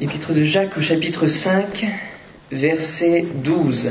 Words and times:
Épître 0.00 0.32
de 0.32 0.44
Jacques 0.44 0.78
au 0.78 0.80
chapitre 0.80 1.26
5, 1.26 1.84
verset 2.52 3.24
12. 3.34 3.88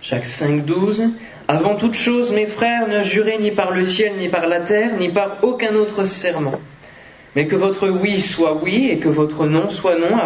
Jacques 0.00 0.26
5, 0.26 0.64
12. 0.64 1.02
Avant 1.48 1.74
toute 1.74 1.94
chose, 1.94 2.30
mes 2.30 2.46
frères, 2.46 2.86
ne 2.86 3.02
jurez 3.02 3.38
ni 3.38 3.50
par 3.50 3.72
le 3.72 3.84
ciel, 3.84 4.12
ni 4.16 4.28
par 4.28 4.46
la 4.46 4.60
terre, 4.60 4.96
ni 4.96 5.10
par 5.10 5.42
aucun 5.42 5.74
autre 5.74 6.04
serment, 6.04 6.60
mais 7.34 7.48
que 7.48 7.56
votre 7.56 7.88
oui 7.88 8.22
soit 8.22 8.54
oui 8.62 8.88
et 8.88 8.98
que 8.98 9.08
votre 9.08 9.46
non 9.46 9.70
soit 9.70 9.98
non, 9.98 10.18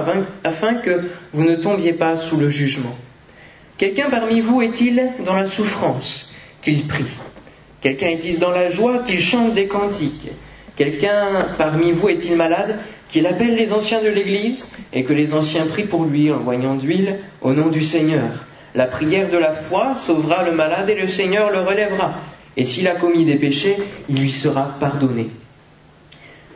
afin 0.44 0.74
que 0.74 1.04
vous 1.32 1.42
ne 1.42 1.56
tombiez 1.56 1.94
pas 1.94 2.18
sous 2.18 2.36
le 2.36 2.50
jugement. 2.50 2.94
Quelqu'un 3.78 4.10
parmi 4.10 4.42
vous 4.42 4.60
est-il 4.60 5.10
dans 5.24 5.34
la 5.34 5.46
souffrance 5.46 6.34
qu'il 6.60 6.86
prie? 6.86 7.06
Quelqu'un 7.80 8.08
est-il 8.08 8.38
dans 8.38 8.50
la 8.50 8.68
joie 8.68 8.98
qu'il 9.06 9.22
chante 9.22 9.54
des 9.54 9.68
cantiques? 9.68 10.30
Quelqu'un 10.76 11.46
parmi 11.56 11.92
vous 11.92 12.08
est-il 12.08 12.36
malade 12.36 12.78
qu'il 13.08 13.26
appelle 13.26 13.54
les 13.54 13.72
anciens 13.72 14.02
de 14.02 14.08
l'Église 14.08 14.66
et 14.92 15.04
que 15.04 15.12
les 15.12 15.32
anciens 15.32 15.66
prient 15.66 15.84
pour 15.84 16.04
lui 16.04 16.32
en 16.32 16.38
voyant 16.38 16.74
d'huile 16.74 17.20
au 17.42 17.52
nom 17.52 17.68
du 17.68 17.82
Seigneur 17.82 18.44
La 18.74 18.86
prière 18.86 19.30
de 19.30 19.38
la 19.38 19.52
foi 19.52 19.94
sauvera 20.04 20.42
le 20.42 20.50
malade 20.50 20.90
et 20.90 21.00
le 21.00 21.06
Seigneur 21.06 21.50
le 21.50 21.60
relèvera. 21.60 22.14
Et 22.56 22.64
s'il 22.64 22.88
a 22.88 22.96
commis 22.96 23.24
des 23.24 23.36
péchés, 23.36 23.76
il 24.08 24.18
lui 24.18 24.32
sera 24.32 24.76
pardonné. 24.80 25.28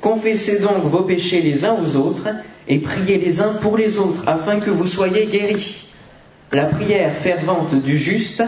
Confessez 0.01 0.61
donc 0.61 0.85
vos 0.85 1.03
péchés 1.03 1.41
les 1.41 1.65
uns 1.65 1.77
aux 1.81 1.97
autres 1.97 2.29
et 2.67 2.79
priez 2.79 3.19
les 3.19 3.41
uns 3.41 3.55
pour 3.55 3.77
les 3.77 3.99
autres 3.99 4.25
afin 4.27 4.59
que 4.59 4.71
vous 4.71 4.87
soyez 4.87 5.27
guéris. 5.27 5.93
La 6.51 6.65
prière 6.65 7.15
fervente 7.15 7.75
du 7.75 7.97
juste 7.97 8.43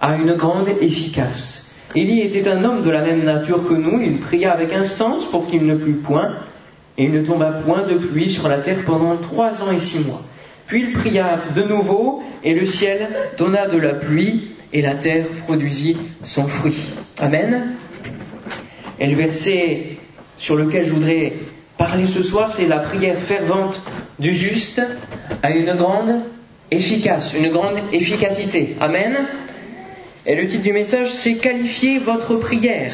a 0.00 0.16
une 0.16 0.34
grande 0.34 0.68
efficace. 0.80 1.71
Élie 1.94 2.20
était 2.20 2.48
un 2.48 2.64
homme 2.64 2.82
de 2.82 2.90
la 2.90 3.02
même 3.02 3.24
nature 3.24 3.66
que 3.66 3.74
nous, 3.74 4.00
il 4.00 4.20
pria 4.20 4.52
avec 4.52 4.72
instance 4.72 5.24
pour 5.26 5.48
qu'il 5.48 5.66
ne 5.66 5.74
plût 5.74 5.94
point, 5.94 6.36
et 6.96 7.04
il 7.04 7.12
ne 7.12 7.24
tomba 7.24 7.50
point 7.50 7.86
de 7.86 7.94
pluie 7.94 8.30
sur 8.30 8.48
la 8.48 8.58
terre 8.58 8.78
pendant 8.86 9.16
trois 9.16 9.62
ans 9.62 9.70
et 9.74 9.78
six 9.78 10.06
mois. 10.06 10.22
Puis 10.66 10.84
il 10.84 10.92
pria 10.92 11.40
de 11.54 11.62
nouveau, 11.62 12.22
et 12.42 12.54
le 12.54 12.64
ciel 12.64 13.08
donna 13.36 13.66
de 13.66 13.76
la 13.76 13.94
pluie, 13.94 14.52
et 14.72 14.80
la 14.80 14.94
terre 14.94 15.26
produisit 15.44 15.96
son 16.24 16.46
fruit. 16.46 16.88
Amen. 17.18 17.74
Et 18.98 19.06
le 19.06 19.16
verset 19.16 19.98
sur 20.38 20.56
lequel 20.56 20.86
je 20.86 20.92
voudrais 20.92 21.34
parler 21.76 22.06
ce 22.06 22.22
soir, 22.22 22.52
c'est 22.54 22.68
la 22.68 22.78
prière 22.78 23.18
fervente 23.18 23.80
du 24.18 24.32
juste 24.32 24.80
à 25.42 25.50
une 25.50 25.74
grande 25.74 26.20
efficace, 26.70 27.34
une 27.34 27.50
grande 27.50 27.78
efficacité. 27.92 28.76
Amen. 28.80 29.26
Et 30.24 30.36
le 30.36 30.46
titre 30.46 30.62
du 30.62 30.72
message, 30.72 31.10
c'est 31.12 31.34
Qualifier 31.34 31.98
votre 31.98 32.36
prière. 32.36 32.92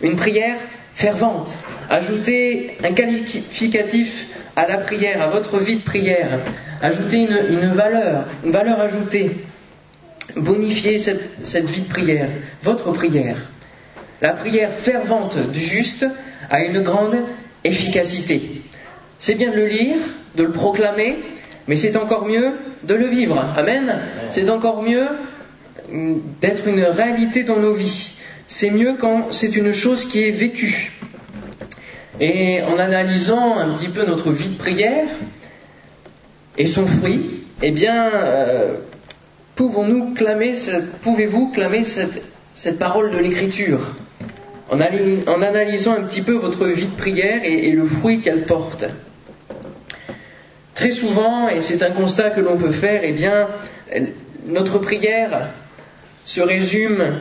Une 0.00 0.16
prière 0.16 0.56
fervente. 0.94 1.54
Ajoutez 1.90 2.76
un 2.84 2.92
qualificatif 2.92 4.26
à 4.54 4.66
la 4.66 4.78
prière, 4.78 5.20
à 5.22 5.26
votre 5.26 5.58
vie 5.58 5.76
de 5.76 5.82
prière. 5.82 6.40
Ajoutez 6.80 7.28
une, 7.50 7.72
valeur, 7.72 8.26
une 8.44 8.52
valeur 8.52 8.80
ajoutée. 8.80 9.30
Bonifiez 10.36 10.98
cette, 10.98 11.44
cette 11.44 11.68
vie 11.68 11.80
de 11.80 11.88
prière, 11.88 12.28
votre 12.62 12.92
prière. 12.92 13.36
La 14.22 14.32
prière 14.32 14.70
fervente 14.70 15.50
du 15.50 15.60
juste 15.60 16.06
a 16.50 16.60
une 16.60 16.80
grande 16.80 17.16
efficacité. 17.64 18.62
C'est 19.18 19.34
bien 19.34 19.50
de 19.50 19.56
le 19.56 19.66
lire, 19.66 19.96
de 20.36 20.44
le 20.44 20.52
proclamer, 20.52 21.18
mais 21.66 21.76
c'est 21.76 21.96
encore 21.96 22.24
mieux 22.26 22.52
de 22.84 22.94
le 22.94 23.06
vivre. 23.06 23.38
Amen. 23.56 24.00
C'est 24.30 24.48
encore 24.48 24.82
mieux 24.82 25.06
d'être 26.40 26.66
une 26.66 26.82
réalité 26.82 27.44
dans 27.44 27.58
nos 27.58 27.72
vies. 27.72 28.12
C'est 28.46 28.70
mieux 28.70 28.94
quand 28.94 29.32
c'est 29.32 29.56
une 29.56 29.72
chose 29.72 30.04
qui 30.04 30.24
est 30.24 30.30
vécue. 30.30 30.92
Et 32.20 32.62
en 32.62 32.78
analysant 32.78 33.56
un 33.56 33.74
petit 33.74 33.88
peu 33.88 34.04
notre 34.04 34.32
vie 34.32 34.48
de 34.48 34.58
prière 34.58 35.08
et 36.56 36.66
son 36.66 36.86
fruit, 36.86 37.44
eh 37.62 37.70
bien, 37.70 38.10
euh, 38.12 38.78
pouvons-nous 39.54 40.14
clamer, 40.14 40.54
pouvez-vous 41.02 41.50
clamer 41.50 41.84
cette, 41.84 42.78
parole 42.78 43.12
de 43.12 43.18
l'Écriture 43.18 43.80
en, 44.70 44.80
en, 44.80 45.42
analysant 45.42 45.92
un 45.92 46.02
petit 46.02 46.22
peu 46.22 46.32
votre 46.32 46.66
vie 46.66 46.86
de 46.86 46.96
prière 46.96 47.44
et, 47.44 47.68
et 47.68 47.72
le 47.72 47.86
fruit 47.86 48.20
qu'elle 48.20 48.44
porte? 48.44 48.84
Très 50.74 50.92
souvent, 50.92 51.48
et 51.48 51.60
c'est 51.60 51.82
un 51.82 51.90
constat 51.90 52.30
que 52.30 52.40
l'on 52.40 52.56
peut 52.56 52.70
faire, 52.70 53.00
eh 53.04 53.12
bien, 53.12 53.48
notre 54.46 54.78
prière 54.78 55.50
se 56.28 56.42
résume 56.42 57.20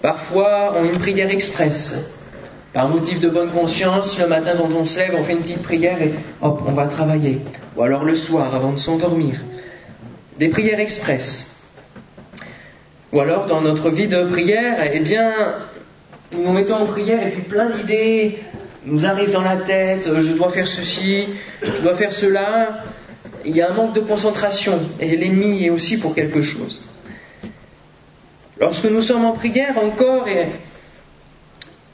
parfois 0.00 0.78
en 0.78 0.84
une 0.84 1.00
prière 1.00 1.28
express. 1.28 2.14
Par 2.72 2.88
motif 2.88 3.18
de 3.18 3.28
bonne 3.28 3.50
conscience, 3.50 4.16
le 4.16 4.28
matin 4.28 4.54
dont 4.54 4.70
on 4.78 4.84
se 4.84 5.00
lève, 5.00 5.16
on 5.18 5.24
fait 5.24 5.32
une 5.32 5.40
petite 5.40 5.62
prière 5.64 6.00
et 6.00 6.14
hop, 6.40 6.62
on 6.64 6.70
va 6.70 6.86
travailler. 6.86 7.40
Ou 7.76 7.82
alors 7.82 8.04
le 8.04 8.14
soir, 8.14 8.54
avant 8.54 8.70
de 8.70 8.78
s'endormir. 8.78 9.34
Des 10.38 10.46
prières 10.50 10.78
express. 10.78 11.56
Ou 13.12 13.18
alors, 13.18 13.46
dans 13.46 13.60
notre 13.60 13.90
vie 13.90 14.06
de 14.06 14.22
prière, 14.22 14.88
eh 14.92 15.00
bien, 15.00 15.32
nous 16.30 16.44
nous 16.44 16.52
mettons 16.52 16.76
en 16.76 16.86
prière 16.86 17.26
et 17.26 17.30
puis 17.30 17.42
plein 17.42 17.70
d'idées 17.70 18.38
nous 18.84 19.04
arrivent 19.04 19.32
dans 19.32 19.42
la 19.42 19.56
tête. 19.56 20.08
Je 20.14 20.32
dois 20.34 20.50
faire 20.50 20.68
ceci, 20.68 21.26
je 21.60 21.82
dois 21.82 21.96
faire 21.96 22.12
cela. 22.12 22.84
Il 23.44 23.56
y 23.56 23.62
a 23.62 23.70
un 23.70 23.74
manque 23.74 23.94
de 23.94 24.00
concentration 24.00 24.78
et 25.00 25.16
l'ennemi 25.16 25.64
est 25.64 25.70
aussi 25.70 25.98
pour 25.98 26.14
quelque 26.14 26.40
chose. 26.40 26.82
Lorsque 28.60 28.84
nous 28.84 29.02
sommes 29.02 29.24
en 29.24 29.32
prière 29.32 29.78
encore, 29.78 30.26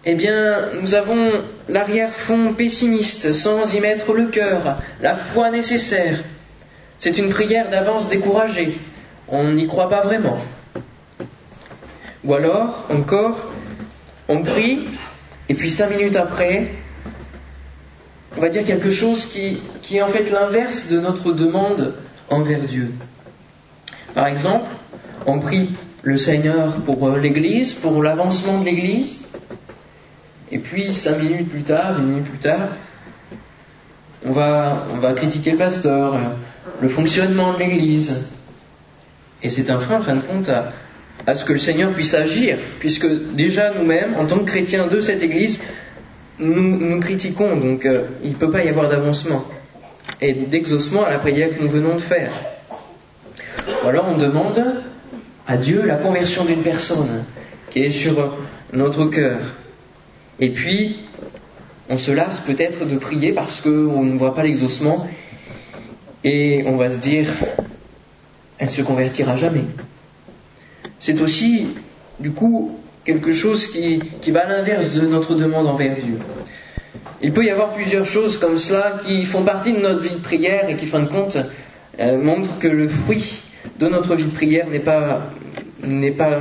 eh 0.06 0.14
bien, 0.14 0.70
nous 0.80 0.94
avons 0.94 1.42
l'arrière-fond 1.68 2.54
pessimiste, 2.54 3.32
sans 3.34 3.74
y 3.74 3.80
mettre 3.80 4.14
le 4.14 4.26
cœur, 4.26 4.78
la 5.00 5.14
foi 5.14 5.50
nécessaire. 5.50 6.22
C'est 6.98 7.18
une 7.18 7.28
prière 7.28 7.68
d'avance 7.68 8.08
découragée. 8.08 8.78
On 9.28 9.52
n'y 9.52 9.66
croit 9.66 9.90
pas 9.90 10.00
vraiment. 10.00 10.38
Ou 12.24 12.32
alors, 12.32 12.86
encore, 12.90 13.52
on 14.28 14.42
prie, 14.42 14.86
et 15.50 15.54
puis 15.54 15.68
cinq 15.68 15.90
minutes 15.90 16.16
après, 16.16 16.68
on 18.36 18.40
va 18.40 18.48
dire 18.48 18.64
quelque 18.64 18.90
chose 18.90 19.26
qui 19.26 19.60
est 19.92 20.02
en 20.02 20.08
fait 20.08 20.30
l'inverse 20.30 20.88
de 20.88 20.98
notre 20.98 21.32
demande 21.32 21.94
envers 22.30 22.60
Dieu. 22.60 22.92
Par 24.14 24.26
exemple, 24.26 24.70
on 25.26 25.40
prie 25.40 25.70
le 26.04 26.18
Seigneur 26.18 26.74
pour 26.82 27.08
euh, 27.08 27.18
l'Église, 27.18 27.72
pour 27.72 28.02
l'avancement 28.02 28.60
de 28.60 28.66
l'Église. 28.66 29.26
Et 30.52 30.58
puis, 30.58 30.94
cinq 30.94 31.22
minutes 31.22 31.48
plus 31.48 31.62
tard, 31.62 31.94
dix 31.94 32.02
minutes 32.02 32.26
plus 32.26 32.38
tard, 32.38 32.68
on 34.24 34.32
va, 34.32 34.86
on 34.94 34.98
va 34.98 35.14
critiquer 35.14 35.52
le 35.52 35.58
pasteur, 35.58 36.14
euh, 36.14 36.18
le 36.80 36.88
fonctionnement 36.88 37.54
de 37.54 37.58
l'Église. 37.58 38.22
Et 39.42 39.50
c'est 39.50 39.70
un 39.70 39.80
frein, 39.80 39.96
en 39.96 40.00
fin 40.00 40.16
de 40.16 40.20
compte, 40.20 40.50
à, 41.26 41.34
ce 41.34 41.44
que 41.44 41.54
le 41.54 41.58
Seigneur 41.58 41.92
puisse 41.92 42.14
agir, 42.14 42.58
puisque 42.78 43.06
déjà 43.34 43.72
nous-mêmes, 43.72 44.14
en 44.16 44.26
tant 44.26 44.38
que 44.38 44.44
chrétiens 44.44 44.86
de 44.86 45.00
cette 45.00 45.22
Église, 45.22 45.58
nous, 46.38 46.78
nous 46.78 47.00
critiquons, 47.00 47.56
donc 47.56 47.86
euh, 47.86 48.08
il 48.22 48.30
ne 48.30 48.36
peut 48.36 48.50
pas 48.50 48.62
y 48.62 48.68
avoir 48.68 48.88
d'avancement 48.88 49.44
et 50.20 50.34
d'exaucement 50.34 51.04
à 51.04 51.10
la 51.10 51.18
prière 51.18 51.56
que 51.56 51.62
nous 51.62 51.68
venons 51.68 51.94
de 51.94 52.00
faire. 52.00 52.30
Ou 53.84 53.88
alors 53.88 54.06
on 54.08 54.18
demande 54.18 54.62
à 55.46 55.56
Dieu 55.56 55.84
la 55.84 55.96
conversion 55.96 56.44
d'une 56.44 56.62
personne 56.62 57.24
qui 57.70 57.80
est 57.80 57.90
sur 57.90 58.34
notre 58.72 59.06
cœur. 59.06 59.38
Et 60.40 60.50
puis, 60.50 61.00
on 61.88 61.96
se 61.96 62.10
lasse 62.10 62.40
peut-être 62.40 62.86
de 62.86 62.96
prier 62.96 63.32
parce 63.32 63.60
qu'on 63.60 64.04
ne 64.04 64.18
voit 64.18 64.34
pas 64.34 64.42
l'exaucement 64.42 65.08
et 66.22 66.64
on 66.66 66.76
va 66.76 66.90
se 66.90 66.96
dire, 66.96 67.28
elle 68.58 68.70
se 68.70 68.82
convertira 68.82 69.36
jamais. 69.36 69.64
C'est 70.98 71.20
aussi, 71.20 71.66
du 72.18 72.30
coup, 72.30 72.78
quelque 73.04 73.32
chose 73.32 73.66
qui, 73.66 74.00
qui 74.22 74.30
va 74.30 74.46
à 74.46 74.48
l'inverse 74.48 74.94
de 74.94 75.06
notre 75.06 75.34
demande 75.34 75.66
envers 75.66 75.96
Dieu. 75.96 76.18
Il 77.20 77.32
peut 77.32 77.44
y 77.44 77.50
avoir 77.50 77.74
plusieurs 77.74 78.06
choses 78.06 78.38
comme 78.38 78.58
cela 78.58 78.98
qui 79.04 79.24
font 79.24 79.42
partie 79.42 79.72
de 79.72 79.80
notre 79.80 80.00
vie 80.00 80.10
de 80.10 80.20
prière 80.20 80.68
et 80.68 80.76
qui, 80.76 80.86
fin 80.86 81.00
de 81.00 81.08
compte, 81.08 81.36
euh, 82.00 82.18
montrent 82.18 82.58
que 82.58 82.68
le 82.68 82.88
fruit 82.88 83.42
de 83.78 83.88
notre 83.88 84.14
vie 84.14 84.24
de 84.24 84.34
prière 84.34 84.68
n'est 84.68 84.78
pas, 84.78 85.30
n'est 85.86 86.10
pas 86.10 86.40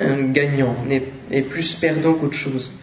un 0.00 0.22
gagnant, 0.32 0.76
n'est, 0.86 1.42
plus 1.42 1.74
perdant 1.74 2.14
qu'autre 2.14 2.34
chose. 2.36 2.80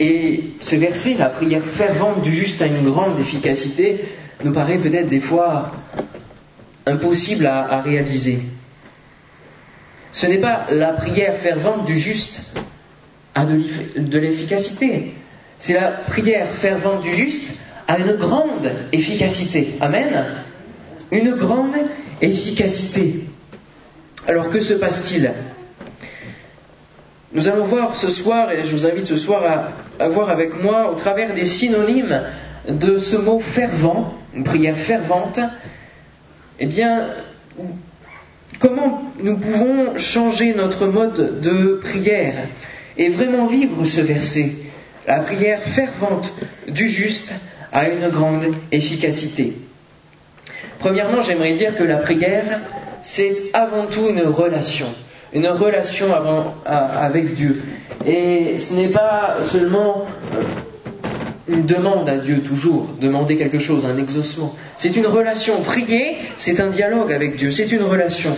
Et 0.00 0.44
ce 0.60 0.76
verset, 0.76 1.14
la 1.14 1.28
prière 1.28 1.62
fervente 1.62 2.22
du 2.22 2.32
juste 2.32 2.62
a 2.62 2.66
une 2.66 2.88
grande 2.88 3.18
efficacité, 3.18 4.04
nous 4.44 4.52
paraît 4.52 4.78
peut-être 4.78 5.08
des 5.08 5.20
fois 5.20 5.72
impossible 6.86 7.46
à, 7.46 7.64
à 7.64 7.80
réaliser. 7.82 8.40
Ce 10.12 10.26
n'est 10.26 10.38
pas 10.38 10.66
la 10.70 10.92
prière 10.92 11.36
fervente 11.36 11.86
du 11.86 11.98
juste 11.98 12.42
a 13.34 13.44
de 13.44 14.18
l'efficacité. 14.18 15.14
C'est 15.58 15.74
la 15.74 15.90
prière 15.90 16.46
fervente 16.48 17.02
du 17.02 17.10
juste 17.14 17.54
a 17.88 17.98
une 17.98 18.12
grande 18.14 18.70
efficacité. 18.92 19.74
Amen 19.80 20.26
une 21.10 21.34
grande 21.34 21.74
efficacité. 22.20 23.24
Alors 24.28 24.50
que 24.50 24.60
se 24.60 24.74
passe-t-il? 24.74 25.32
Nous 27.32 27.48
allons 27.48 27.64
voir 27.64 27.96
ce 27.96 28.10
soir, 28.10 28.52
et 28.52 28.62
je 28.62 28.72
vous 28.72 28.86
invite 28.86 29.06
ce 29.06 29.16
soir 29.16 29.72
à, 29.98 30.08
voir 30.08 30.28
avec 30.28 30.62
moi, 30.62 30.90
au 30.90 30.94
travers 30.94 31.32
des 31.32 31.46
synonymes 31.46 32.24
de 32.68 32.98
ce 32.98 33.16
mot 33.16 33.40
fervent, 33.40 34.12
une 34.34 34.44
prière 34.44 34.76
fervente, 34.76 35.40
eh 36.60 36.66
bien, 36.66 37.06
comment 38.58 39.02
nous 39.22 39.38
pouvons 39.38 39.96
changer 39.96 40.52
notre 40.54 40.86
mode 40.88 41.40
de 41.40 41.80
prière 41.82 42.34
et 42.98 43.08
vraiment 43.08 43.46
vivre 43.46 43.82
ce 43.86 44.02
verset. 44.02 44.52
La 45.06 45.20
prière 45.20 45.62
fervente 45.62 46.34
du 46.66 46.90
juste 46.90 47.32
a 47.72 47.88
une 47.88 48.10
grande 48.10 48.44
efficacité? 48.72 49.54
Premièrement, 50.80 51.22
j'aimerais 51.22 51.54
dire 51.54 51.74
que 51.74 51.82
la 51.82 51.96
prière, 51.96 52.60
c'est 53.02 53.36
avant 53.52 53.86
tout 53.86 54.08
une 54.08 54.22
relation, 54.22 54.86
une 55.32 55.48
relation 55.48 56.08
avec 56.64 57.34
Dieu. 57.34 57.62
Et 58.06 58.58
ce 58.58 58.74
n'est 58.74 58.88
pas 58.88 59.38
seulement 59.50 60.06
euh, 60.34 60.42
une 61.48 61.66
demande 61.66 62.08
à 62.08 62.16
Dieu 62.16 62.40
toujours, 62.40 62.88
demander 63.00 63.36
quelque 63.36 63.58
chose, 63.58 63.86
un 63.86 63.98
exaucement. 63.98 64.54
C'est 64.76 64.96
une 64.96 65.06
relation. 65.06 65.60
Prier, 65.62 66.16
c'est 66.36 66.60
un 66.60 66.68
dialogue 66.68 67.12
avec 67.12 67.36
Dieu, 67.36 67.50
c'est 67.50 67.70
une 67.72 67.82
relation. 67.82 68.36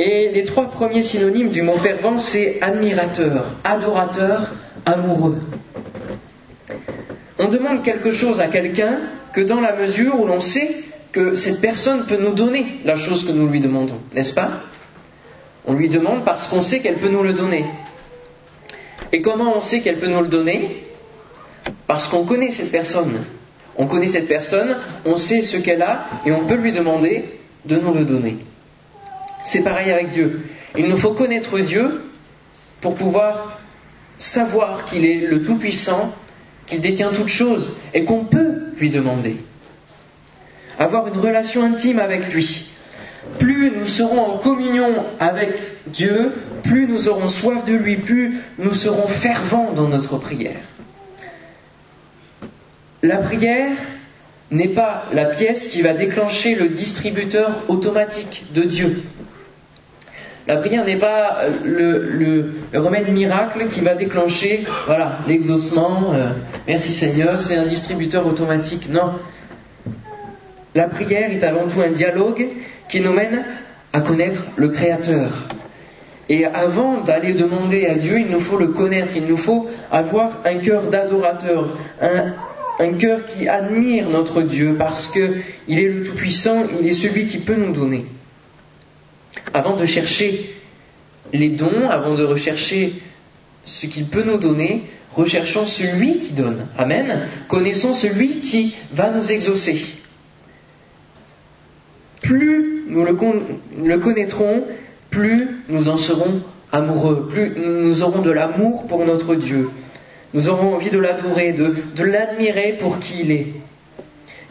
Et 0.00 0.30
les 0.32 0.44
trois 0.44 0.70
premiers 0.70 1.02
synonymes 1.02 1.50
du 1.50 1.62
mot 1.62 1.76
fervent, 1.76 2.18
c'est 2.18 2.58
admirateur, 2.62 3.46
adorateur, 3.64 4.52
amoureux. 4.86 5.38
On 7.38 7.48
demande 7.48 7.82
quelque 7.82 8.10
chose 8.10 8.40
à 8.40 8.46
quelqu'un 8.46 8.98
que 9.32 9.40
dans 9.40 9.60
la 9.60 9.74
mesure 9.74 10.20
où 10.20 10.26
l'on 10.26 10.40
sait 10.40 10.70
cette 11.34 11.60
personne 11.60 12.04
peut 12.04 12.18
nous 12.20 12.34
donner 12.34 12.80
la 12.84 12.96
chose 12.96 13.24
que 13.24 13.32
nous 13.32 13.48
lui 13.48 13.60
demandons, 13.60 13.98
n'est-ce 14.14 14.34
pas? 14.34 14.50
On 15.66 15.74
lui 15.74 15.88
demande 15.88 16.24
parce 16.24 16.48
qu'on 16.48 16.62
sait 16.62 16.80
qu'elle 16.80 16.96
peut 16.96 17.08
nous 17.08 17.22
le 17.22 17.32
donner. 17.32 17.64
Et 19.12 19.22
comment 19.22 19.56
on 19.56 19.60
sait 19.60 19.80
qu'elle 19.80 19.98
peut 19.98 20.08
nous 20.08 20.20
le 20.20 20.28
donner? 20.28 20.82
Parce 21.86 22.08
qu'on 22.08 22.24
connaît 22.24 22.50
cette 22.50 22.70
personne. 22.70 23.18
On 23.76 23.86
connaît 23.86 24.08
cette 24.08 24.28
personne, 24.28 24.76
on 25.04 25.14
sait 25.14 25.42
ce 25.42 25.56
qu'elle 25.56 25.82
a 25.82 26.06
et 26.26 26.32
on 26.32 26.46
peut 26.46 26.56
lui 26.56 26.72
demander 26.72 27.24
de 27.64 27.76
nous 27.76 27.94
le 27.94 28.04
donner. 28.04 28.38
C'est 29.44 29.62
pareil 29.62 29.90
avec 29.90 30.10
Dieu. 30.10 30.42
Il 30.76 30.88
nous 30.88 30.96
faut 30.96 31.12
connaître 31.12 31.58
Dieu 31.60 32.02
pour 32.80 32.96
pouvoir 32.96 33.60
savoir 34.18 34.84
qu'il 34.84 35.04
est 35.04 35.20
le 35.26 35.42
Tout-Puissant, 35.42 36.12
qu'il 36.66 36.80
détient 36.80 37.10
toutes 37.10 37.28
choses 37.28 37.78
et 37.94 38.04
qu'on 38.04 38.24
peut 38.24 38.72
lui 38.78 38.90
demander. 38.90 39.36
Avoir 40.78 41.08
une 41.08 41.18
relation 41.18 41.64
intime 41.64 41.98
avec 41.98 42.32
lui. 42.32 42.70
Plus 43.38 43.72
nous 43.76 43.86
serons 43.86 44.20
en 44.20 44.38
communion 44.38 45.04
avec 45.20 45.50
Dieu, 45.88 46.32
plus 46.62 46.86
nous 46.86 47.08
aurons 47.08 47.28
soif 47.28 47.64
de 47.64 47.74
lui, 47.74 47.96
plus 47.96 48.38
nous 48.58 48.74
serons 48.74 49.08
fervents 49.08 49.72
dans 49.74 49.88
notre 49.88 50.18
prière. 50.18 50.60
La 53.02 53.18
prière 53.18 53.76
n'est 54.50 54.68
pas 54.68 55.04
la 55.12 55.26
pièce 55.26 55.68
qui 55.68 55.82
va 55.82 55.92
déclencher 55.92 56.54
le 56.54 56.68
distributeur 56.68 57.50
automatique 57.68 58.46
de 58.54 58.62
Dieu. 58.62 59.02
La 60.46 60.56
prière 60.56 60.84
n'est 60.84 60.96
pas 60.96 61.42
le, 61.62 62.54
remède 62.74 63.08
miracle 63.08 63.68
qui 63.68 63.80
va 63.80 63.94
déclencher, 63.94 64.64
voilà, 64.86 65.18
l'exaucement. 65.26 66.12
Euh, 66.14 66.30
merci 66.66 66.94
Seigneur, 66.94 67.38
c'est 67.38 67.56
un 67.56 67.66
distributeur 67.66 68.26
automatique. 68.26 68.88
Non. 68.88 69.12
La 70.74 70.88
prière 70.88 71.30
est 71.30 71.44
avant 71.44 71.66
tout 71.66 71.80
un 71.80 71.90
dialogue 71.90 72.46
qui 72.88 73.00
nous 73.00 73.12
mène 73.12 73.44
à 73.92 74.00
connaître 74.00 74.44
le 74.56 74.68
Créateur. 74.68 75.30
Et 76.28 76.44
avant 76.44 77.00
d'aller 77.00 77.32
demander 77.32 77.86
à 77.86 77.94
Dieu, 77.94 78.18
il 78.18 78.26
nous 78.26 78.40
faut 78.40 78.58
le 78.58 78.68
connaître, 78.68 79.14
il 79.16 79.24
nous 79.24 79.38
faut 79.38 79.68
avoir 79.90 80.40
un 80.44 80.56
cœur 80.56 80.82
d'adorateur, 80.82 81.70
un, 82.02 82.92
cœur 82.92 83.20
qui 83.26 83.48
admire 83.48 84.10
notre 84.10 84.42
Dieu 84.42 84.76
parce 84.78 85.08
qu'il 85.08 85.78
est 85.78 85.88
le 85.88 86.02
Tout-Puissant, 86.02 86.64
il 86.78 86.86
est 86.86 86.92
celui 86.92 87.26
qui 87.26 87.38
peut 87.38 87.56
nous 87.56 87.72
donner 87.72 88.04
avant 89.54 89.74
de 89.74 89.86
chercher 89.86 90.54
les 91.32 91.48
dons, 91.48 91.88
avant 91.88 92.14
de 92.14 92.24
rechercher 92.24 92.92
ce 93.64 93.86
qu'il 93.86 94.06
peut 94.06 94.22
nous 94.22 94.38
donner, 94.38 94.82
recherchons 95.12 95.66
celui 95.66 96.18
qui 96.18 96.32
donne. 96.32 96.66
Amen. 96.76 97.26
Connaissons 97.48 97.92
celui 97.92 98.40
qui 98.40 98.74
va 98.92 99.10
nous 99.10 99.30
exaucer. 99.30 99.82
Plus 102.28 102.84
nous 102.88 103.06
le, 103.06 103.96
connaîtrons, 103.96 104.64
plus 105.08 105.48
nous 105.70 105.88
en 105.88 105.96
serons 105.96 106.42
amoureux, 106.70 107.26
plus 107.26 107.54
nous 107.56 108.02
aurons 108.02 108.20
de 108.20 108.30
l'amour 108.30 108.86
pour 108.86 109.06
notre 109.06 109.34
Dieu. 109.34 109.70
Nous 110.34 110.50
aurons 110.50 110.74
envie 110.74 110.90
de 110.90 110.98
l'adorer, 110.98 111.54
de 111.54 112.04
l'admirer 112.04 112.76
pour 112.78 112.98
qui 112.98 113.22
il 113.22 113.30
est. 113.30 113.46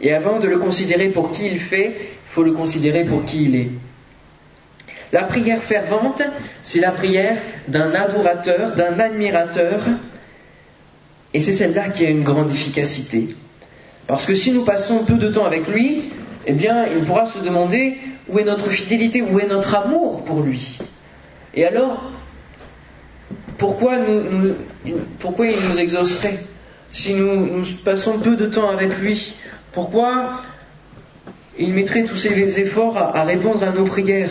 Et 0.00 0.12
avant 0.12 0.40
de 0.40 0.48
le 0.48 0.58
considérer 0.58 1.10
pour 1.10 1.30
qui 1.30 1.46
il 1.46 1.60
fait, 1.60 1.94
il 2.00 2.32
faut 2.32 2.42
le 2.42 2.50
considérer 2.50 3.04
pour 3.04 3.24
qui 3.24 3.44
il 3.44 3.54
est. 3.54 3.68
La 5.12 5.22
prière 5.22 5.62
fervente, 5.62 6.22
c'est 6.64 6.80
la 6.80 6.90
prière 6.90 7.38
d'un 7.68 7.94
adorateur, 7.94 8.74
d'un 8.74 8.98
admirateur, 8.98 9.78
et 11.32 11.38
c'est 11.38 11.52
celle-là 11.52 11.90
qui 11.90 12.04
a 12.04 12.10
une 12.10 12.24
grande 12.24 12.50
efficacité. 12.50 13.36
Parce 14.08 14.26
que 14.26 14.34
si 14.34 14.50
nous 14.50 14.64
passons 14.64 15.04
peu 15.04 15.14
de 15.14 15.28
temps 15.28 15.44
avec 15.44 15.68
lui, 15.68 16.10
eh 16.48 16.52
bien, 16.52 16.86
il 16.86 17.04
pourra 17.04 17.26
se 17.26 17.38
demander 17.40 17.98
où 18.26 18.38
est 18.38 18.44
notre 18.44 18.70
fidélité, 18.70 19.20
où 19.20 19.38
est 19.38 19.46
notre 19.46 19.74
amour 19.74 20.24
pour 20.24 20.40
lui. 20.40 20.78
Et 21.52 21.66
alors, 21.66 22.10
pourquoi, 23.58 23.96
il 23.96 25.58
nous 25.68 25.78
exaucerait 25.78 26.38
si 26.90 27.12
nous, 27.12 27.62
passons 27.84 28.18
peu 28.18 28.34
de 28.34 28.46
temps 28.46 28.70
avec 28.70 28.98
lui? 28.98 29.34
Pourquoi 29.72 30.40
il 31.58 31.74
mettrait 31.74 32.04
tous 32.04 32.16
ses 32.16 32.58
efforts 32.58 32.96
à 32.96 33.24
répondre 33.24 33.62
à 33.62 33.70
nos 33.70 33.84
prières 33.84 34.30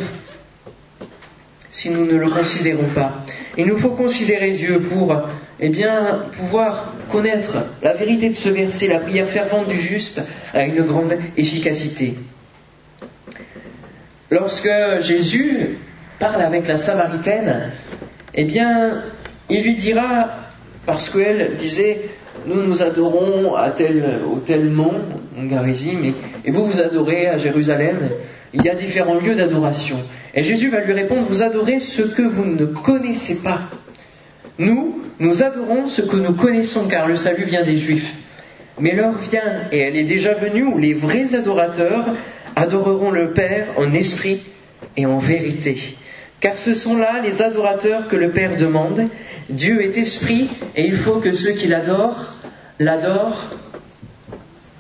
si 1.70 1.92
nous 1.92 2.06
ne 2.08 2.16
le 2.16 2.32
considérons 2.32 2.90
pas? 2.96 3.14
Il 3.58 3.68
nous 3.68 3.78
faut 3.78 3.92
considérer 3.92 4.52
Dieu 4.54 4.80
pour 4.80 5.16
eh 5.60 5.70
bien, 5.70 6.26
pouvoir 6.34 6.94
connaître 7.12 7.54
la 7.82 7.94
vérité 7.94 8.30
de 8.30 8.36
ce 8.36 8.50
verset. 8.50 8.88
La 8.88 9.00
prière 9.00 9.28
fervente 9.28 9.68
du 9.68 9.80
juste 9.80 10.22
a 10.54 10.64
une 10.64 10.82
grande 10.84 11.16
efficacité. 11.36 12.16
Lorsque 14.30 14.70
Jésus 15.00 15.78
parle 16.20 16.42
avec 16.42 16.68
la 16.68 16.78
Samaritaine, 16.78 17.72
eh 18.34 18.44
bien, 18.44 19.04
il 19.50 19.64
lui 19.64 19.76
dira, 19.76 20.30
parce 20.86 21.10
qu'elle 21.10 21.56
disait, 21.56 22.10
nous 22.46 22.62
nous 22.62 22.84
adorons 22.84 23.56
à 23.56 23.72
tel, 23.72 24.22
au 24.32 24.38
tel 24.38 24.70
mont, 24.70 25.02
Garizim, 25.38 26.14
et 26.46 26.52
vous 26.52 26.66
vous 26.66 26.82
adorez 26.82 27.28
à 27.28 27.38
Jérusalem. 27.38 27.98
Il 28.54 28.64
y 28.64 28.70
a 28.70 28.76
différents 28.76 29.20
lieux 29.20 29.36
d'adoration. 29.36 29.98
Et 30.34 30.44
Jésus 30.44 30.70
va 30.70 30.82
lui 30.82 30.94
répondre, 30.94 31.28
vous 31.30 31.44
adorez 31.44 31.80
ce 31.80 32.02
que 32.02 32.22
vous 32.22 32.46
ne 32.46 32.66
connaissez 32.66 33.42
pas. 33.42 33.62
Nous, 34.60 35.04
nous 35.20 35.44
adorons 35.44 35.88
ce 35.88 36.02
que 36.02 36.18
nous 36.18 36.34
connaissons, 36.34 36.88
car 36.88 37.08
le 37.08 37.16
salut 37.16 37.46
vient 37.46 37.64
des 37.64 37.78
Juifs. 37.78 38.14
Mais 38.80 38.94
l'heure 38.94 39.18
vient, 39.18 39.68
et 39.72 39.80
elle 39.80 39.96
est 39.96 40.04
déjà 40.04 40.34
venue, 40.34 40.64
où 40.64 40.78
les 40.78 40.94
vrais 40.94 41.36
adorateurs 41.36 42.06
adoreront 42.56 43.12
le 43.12 43.32
Père 43.32 43.68
en 43.78 43.94
esprit 43.94 44.42
et 44.96 45.06
en 45.06 45.20
vérité. 45.20 45.78
Car 46.40 46.58
ce 46.58 46.76
sont 46.76 46.96
là 46.96 47.22
les 47.24 47.42
adorateurs 47.42 48.08
que 48.08 48.16
le 48.16 48.32
Père 48.32 48.58
demande. 48.58 49.08
Dieu 49.50 49.84
est 49.84 49.98
esprit, 49.98 50.50
et 50.76 50.86
il 50.86 50.96
faut 50.96 51.20
que 51.20 51.34
ceux 51.34 51.52
qui 51.52 51.68
l'adorent 51.68 52.36
l'adorent 52.80 53.48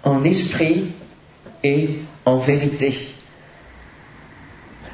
en 0.04 0.24
esprit 0.24 0.86
et 1.64 1.90
en 2.26 2.38
vérité. 2.38 2.94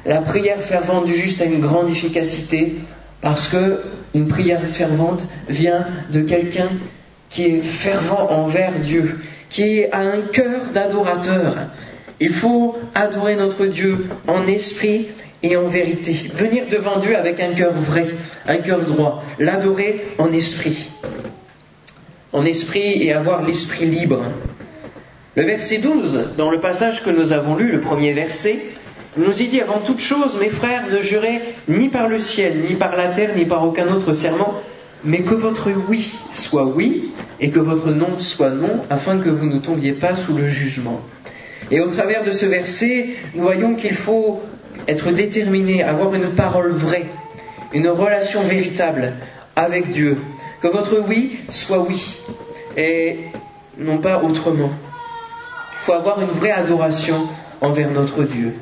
La 0.06 0.20
prière 0.20 0.62
fervente 0.62 1.06
du 1.06 1.14
juste 1.14 1.40
a 1.40 1.44
une 1.44 1.60
grande 1.60 1.90
efficacité 1.90 2.76
parce 3.24 3.48
que 3.48 3.80
une 4.14 4.28
prière 4.28 4.60
fervente 4.68 5.22
vient 5.48 5.86
de 6.12 6.20
quelqu'un 6.20 6.68
qui 7.30 7.46
est 7.46 7.62
fervent 7.62 8.28
envers 8.30 8.78
Dieu, 8.78 9.18
qui 9.48 9.86
a 9.86 10.00
un 10.00 10.20
cœur 10.20 10.60
d'adorateur. 10.74 11.56
Il 12.20 12.28
faut 12.28 12.76
adorer 12.94 13.34
notre 13.34 13.64
Dieu 13.64 14.06
en 14.28 14.46
esprit 14.46 15.08
et 15.42 15.56
en 15.56 15.66
vérité. 15.66 16.12
Venir 16.34 16.64
devant 16.70 16.98
Dieu 16.98 17.16
avec 17.16 17.40
un 17.40 17.54
cœur 17.54 17.72
vrai, 17.72 18.06
un 18.46 18.58
cœur 18.58 18.80
droit. 18.80 19.24
L'adorer 19.38 20.04
en 20.18 20.30
esprit. 20.30 20.90
En 22.34 22.44
esprit 22.44 23.02
et 23.02 23.14
avoir 23.14 23.42
l'esprit 23.42 23.86
libre. 23.86 24.22
Le 25.34 25.44
verset 25.44 25.78
12, 25.78 26.36
dans 26.36 26.50
le 26.50 26.60
passage 26.60 27.02
que 27.02 27.10
nous 27.10 27.32
avons 27.32 27.56
lu, 27.56 27.72
le 27.72 27.80
premier 27.80 28.12
verset, 28.12 28.58
nous 29.16 29.42
y 29.42 29.48
dit 29.48 29.60
avant 29.60 29.80
toute 29.80 30.00
chose, 30.00 30.36
mes 30.40 30.48
frères, 30.48 30.84
ne 30.90 31.00
jurez 31.00 31.40
ni 31.68 31.88
par 31.88 32.08
le 32.08 32.18
ciel, 32.18 32.62
ni 32.68 32.74
par 32.74 32.96
la 32.96 33.08
terre, 33.08 33.30
ni 33.36 33.44
par 33.44 33.64
aucun 33.64 33.88
autre 33.88 34.12
serment, 34.12 34.54
mais 35.04 35.20
que 35.20 35.34
votre 35.34 35.70
oui 35.88 36.12
soit 36.32 36.64
oui 36.64 37.12
et 37.40 37.50
que 37.50 37.60
votre 37.60 37.90
non 37.90 38.18
soit 38.18 38.50
non, 38.50 38.82
afin 38.90 39.18
que 39.18 39.28
vous 39.28 39.46
ne 39.46 39.58
tombiez 39.58 39.92
pas 39.92 40.14
sous 40.14 40.36
le 40.36 40.48
jugement. 40.48 41.00
Et 41.70 41.80
au 41.80 41.88
travers 41.88 42.24
de 42.24 42.32
ce 42.32 42.46
verset, 42.46 43.10
nous 43.34 43.42
voyons 43.42 43.74
qu'il 43.74 43.94
faut 43.94 44.42
être 44.88 45.10
déterminé, 45.12 45.82
avoir 45.82 46.14
une 46.14 46.30
parole 46.30 46.72
vraie. 46.72 47.06
une 47.74 47.88
relation 47.88 48.42
véritable 48.42 49.14
avec 49.56 49.90
Dieu. 49.90 50.16
Que 50.62 50.68
votre 50.68 51.00
oui 51.06 51.38
soit 51.50 51.80
oui 51.80 52.16
et 52.76 53.18
non 53.76 53.98
pas 53.98 54.22
autrement. 54.22 54.70
Il 54.70 55.84
faut 55.84 55.92
avoir 55.92 56.22
une 56.22 56.30
vraie 56.30 56.52
adoration 56.52 57.28
envers 57.60 57.90
notre 57.90 58.22
Dieu. 58.22 58.54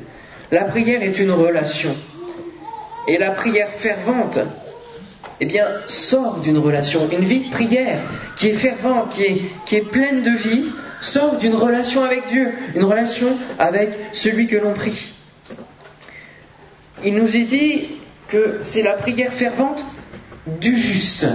La 0.53 0.65
prière 0.65 1.01
est 1.01 1.17
une 1.17 1.31
relation. 1.31 1.95
Et 3.07 3.17
la 3.17 3.31
prière 3.31 3.69
fervente, 3.69 4.37
eh 5.39 5.47
bien, 5.47 5.65
sort 5.87 6.41
d'une 6.41 6.59
relation. 6.59 7.09
Une 7.11 7.25
vie 7.25 7.39
de 7.39 7.49
prière 7.49 7.97
qui 8.35 8.49
est 8.49 8.53
fervente, 8.53 9.15
qui 9.15 9.23
est, 9.23 9.41
qui 9.65 9.77
est 9.77 9.81
pleine 9.81 10.21
de 10.21 10.29
vie, 10.29 10.65
sort 11.01 11.39
d'une 11.39 11.55
relation 11.55 12.03
avec 12.03 12.27
Dieu, 12.27 12.51
une 12.75 12.83
relation 12.83 13.29
avec 13.57 13.89
celui 14.11 14.45
que 14.45 14.55
l'on 14.55 14.75
prie. 14.75 15.13
Il 17.03 17.15
nous 17.15 17.35
est 17.35 17.45
dit 17.45 17.87
que 18.27 18.59
c'est 18.61 18.83
la 18.83 18.93
prière 18.93 19.33
fervente 19.33 19.83
du 20.61 20.77
juste. 20.77 21.25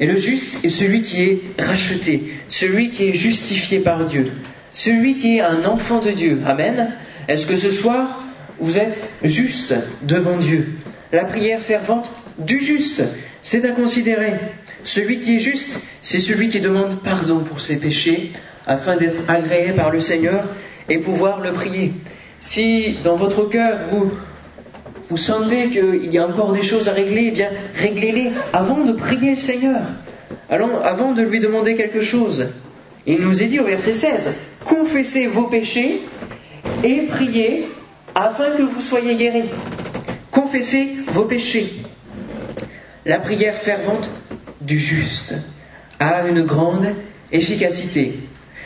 Et 0.00 0.06
le 0.06 0.16
juste 0.16 0.64
est 0.64 0.70
celui 0.70 1.02
qui 1.02 1.22
est 1.24 1.42
racheté, 1.58 2.32
celui 2.48 2.90
qui 2.90 3.10
est 3.10 3.12
justifié 3.12 3.80
par 3.80 4.06
Dieu, 4.06 4.32
celui 4.76 5.16
qui 5.16 5.38
est 5.38 5.40
un 5.40 5.64
enfant 5.64 6.00
de 6.00 6.10
Dieu. 6.10 6.42
Amen. 6.46 6.92
Est-ce 7.28 7.46
que 7.46 7.56
ce 7.56 7.70
soir, 7.70 8.22
vous 8.60 8.78
êtes 8.78 9.02
juste 9.24 9.74
devant 10.02 10.36
Dieu? 10.36 10.68
La 11.12 11.24
prière 11.24 11.60
fervente 11.60 12.10
du 12.38 12.60
juste, 12.60 13.02
c'est 13.42 13.64
à 13.64 13.72
considérer. 13.72 14.34
Celui 14.84 15.20
qui 15.20 15.36
est 15.36 15.40
juste, 15.40 15.78
c'est 16.02 16.20
celui 16.20 16.50
qui 16.50 16.60
demande 16.60 17.00
pardon 17.02 17.38
pour 17.38 17.60
ses 17.60 17.80
péchés 17.80 18.32
afin 18.66 18.96
d'être 18.96 19.28
agréé 19.28 19.72
par 19.72 19.90
le 19.90 20.00
Seigneur 20.00 20.44
et 20.90 20.98
pouvoir 20.98 21.40
le 21.40 21.52
prier. 21.52 21.94
Si 22.38 22.98
dans 23.02 23.16
votre 23.16 23.48
cœur 23.48 23.78
vous 25.08 25.16
sentez 25.16 25.68
qu'il 25.68 26.12
y 26.12 26.18
a 26.18 26.26
encore 26.26 26.52
des 26.52 26.62
choses 26.62 26.88
à 26.88 26.92
régler, 26.92 27.28
eh 27.28 27.30
bien 27.30 27.48
réglez-les 27.76 28.30
avant 28.52 28.84
de 28.84 28.92
prier 28.92 29.30
le 29.30 29.36
Seigneur. 29.36 29.80
Avant 30.50 31.12
de 31.12 31.22
lui 31.22 31.40
demander 31.40 31.76
quelque 31.76 32.02
chose. 32.02 32.52
Il 33.06 33.20
nous 33.20 33.40
est 33.40 33.46
dit 33.46 33.60
au 33.60 33.64
verset 33.64 33.94
16, 33.94 34.38
confessez 34.64 35.26
vos 35.28 35.44
péchés 35.44 36.00
et 36.82 37.02
priez 37.02 37.68
afin 38.14 38.50
que 38.56 38.62
vous 38.62 38.80
soyez 38.80 39.14
guéris. 39.14 39.50
Confessez 40.30 40.88
vos 41.12 41.24
péchés. 41.24 41.72
La 43.04 43.18
prière 43.18 43.54
fervente 43.54 44.10
du 44.60 44.78
juste 44.78 45.34
a 46.00 46.26
une 46.26 46.42
grande 46.42 46.88
efficacité. 47.30 48.14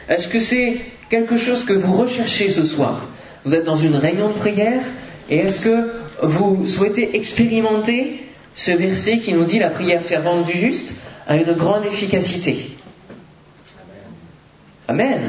Est-ce 0.08 0.28
que 0.28 0.40
c'est 0.40 0.78
quelque 1.10 1.36
chose 1.36 1.64
que 1.64 1.74
vous 1.74 1.92
recherchez 1.92 2.48
ce 2.48 2.64
soir? 2.64 3.06
Vous 3.44 3.54
êtes 3.54 3.64
dans 3.64 3.76
une 3.76 3.96
réunion 3.96 4.28
de 4.28 4.38
prière 4.38 4.82
et 5.28 5.36
est-ce 5.36 5.60
que 5.60 5.90
vous 6.22 6.64
souhaitez 6.64 7.16
expérimenter 7.16 8.24
ce 8.54 8.70
verset 8.72 9.18
qui 9.18 9.34
nous 9.34 9.44
dit 9.44 9.58
la 9.58 9.70
prière 9.70 10.02
fervente 10.02 10.46
du 10.46 10.56
juste 10.56 10.92
a 11.26 11.36
une 11.36 11.52
grande 11.52 11.84
efficacité? 11.84 12.69
Amen. 14.90 15.20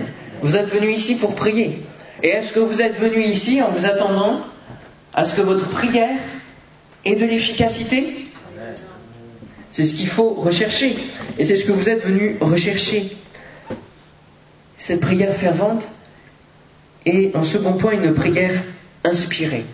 Vous 0.42 0.56
êtes 0.56 0.74
venu 0.74 0.92
ici 0.92 1.18
pour 1.18 1.36
prier. 1.36 1.84
Et 2.24 2.30
est-ce 2.30 2.52
que 2.52 2.60
vous 2.60 2.82
êtes 2.82 3.00
venu 3.00 3.24
ici 3.24 3.62
en 3.62 3.70
vous 3.70 3.86
attendant 3.86 4.42
à 5.14 5.24
ce 5.24 5.36
que 5.36 5.42
votre 5.42 5.68
prière 5.68 6.18
ait 7.06 7.16
de 7.16 7.26
l'efficacité? 7.26 8.26
C'est 9.70 9.86
ce 9.86 9.94
qu'il 9.94 10.08
faut 10.08 10.32
rechercher. 10.32 10.96
Et 11.38 11.46
c'est 11.46 11.58
ce 11.58 11.66
que 11.66 11.74
vous 11.74 11.90
êtes 11.90 12.04
venu 12.04 12.38
rechercher. 12.42 13.16
Cette 14.80 15.02
prière 15.02 15.36
fervente 15.36 15.88
est, 17.06 17.36
en 17.36 17.44
second 17.44 17.74
point, 17.74 17.92
une 17.92 18.16
prière 18.16 18.64
inspirée. 19.04 19.66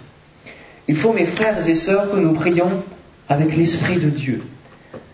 Il 0.90 0.98
faut, 0.98 1.14
mes 1.14 1.24
frères 1.26 1.66
et 1.66 1.76
sœurs, 1.76 2.12
que 2.12 2.18
nous 2.18 2.34
prions 2.34 2.84
avec 3.30 3.56
l'Esprit 3.56 4.00
de 4.00 4.10
Dieu, 4.10 4.44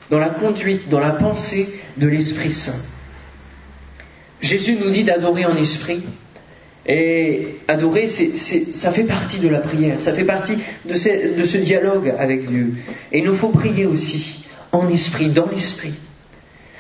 dans 0.10 0.20
la 0.20 0.30
conduite, 0.30 0.90
dans 0.90 1.00
la 1.00 1.12
pensée 1.12 1.80
de 1.98 2.08
l'Esprit 2.08 2.52
Saint. 2.52 2.82
Jésus 4.44 4.76
nous 4.76 4.92
dit 4.92 5.04
d'adorer 5.04 5.46
en 5.46 5.56
esprit, 5.56 6.04
et 6.86 7.56
adorer, 7.70 8.10
ça 8.10 8.92
fait 8.92 9.06
partie 9.06 9.40
de 9.40 9.48
la 9.48 9.60
prière, 9.60 10.02
ça 10.02 10.12
fait 10.12 10.26
partie 10.26 10.58
de 10.86 10.96
ce, 10.96 11.58
dialogue 11.58 12.14
avec 12.20 12.46
Dieu. 12.46 12.74
Et 13.12 13.20
il 13.20 13.24
nous 13.24 13.36
faut 13.36 13.50
prier 13.50 13.86
aussi 13.86 14.44
en 14.74 14.90
esprit, 14.90 15.30
dans 15.30 15.48
l'esprit. 15.48 15.94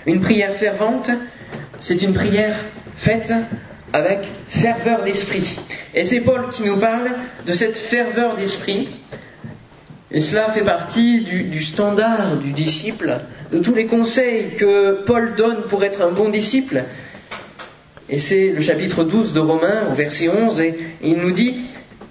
Une 0.05 0.19
prière 0.19 0.53
fervente, 0.55 1.09
c'est 1.79 2.01
une 2.01 2.13
prière 2.13 2.53
faite 2.97 3.31
avec 3.93 4.19
ferveur 4.49 5.03
d'esprit. 5.03 5.57
Et 5.93 6.03
c'est 6.03 6.19
Paul 6.19 6.49
qui 6.49 6.63
nous 6.63 6.77
parle 6.77 7.11
de 7.47 7.53
cette 7.53 7.77
ferveur 7.77 8.35
d'esprit. 8.35 8.89
Et 10.11 10.19
cela 10.19 10.51
fait 10.51 10.63
partie 10.63 11.21
du, 11.21 11.61
standard 11.61 12.37
du 12.37 12.51
disciple, 12.51 13.21
de 13.53 13.59
tous 13.59 13.73
les 13.73 13.85
conseils 13.85 14.49
que 14.57 15.03
Paul 15.05 15.33
donne 15.35 15.61
pour 15.69 15.83
être 15.85 16.01
un 16.01 16.11
bon 16.11 16.27
disciple. 16.29 16.83
Et 18.13 18.19
c'est 18.19 18.49
le 18.49 18.61
chapitre 18.61 19.03
12 19.03 19.33
de 19.33 19.39
Romains, 19.39 19.87
au 19.89 19.95
verset 19.95 20.29
11, 20.29 20.61
et 20.61 20.75
il 21.01 21.15
nous 21.15 21.31
dit 21.31 21.55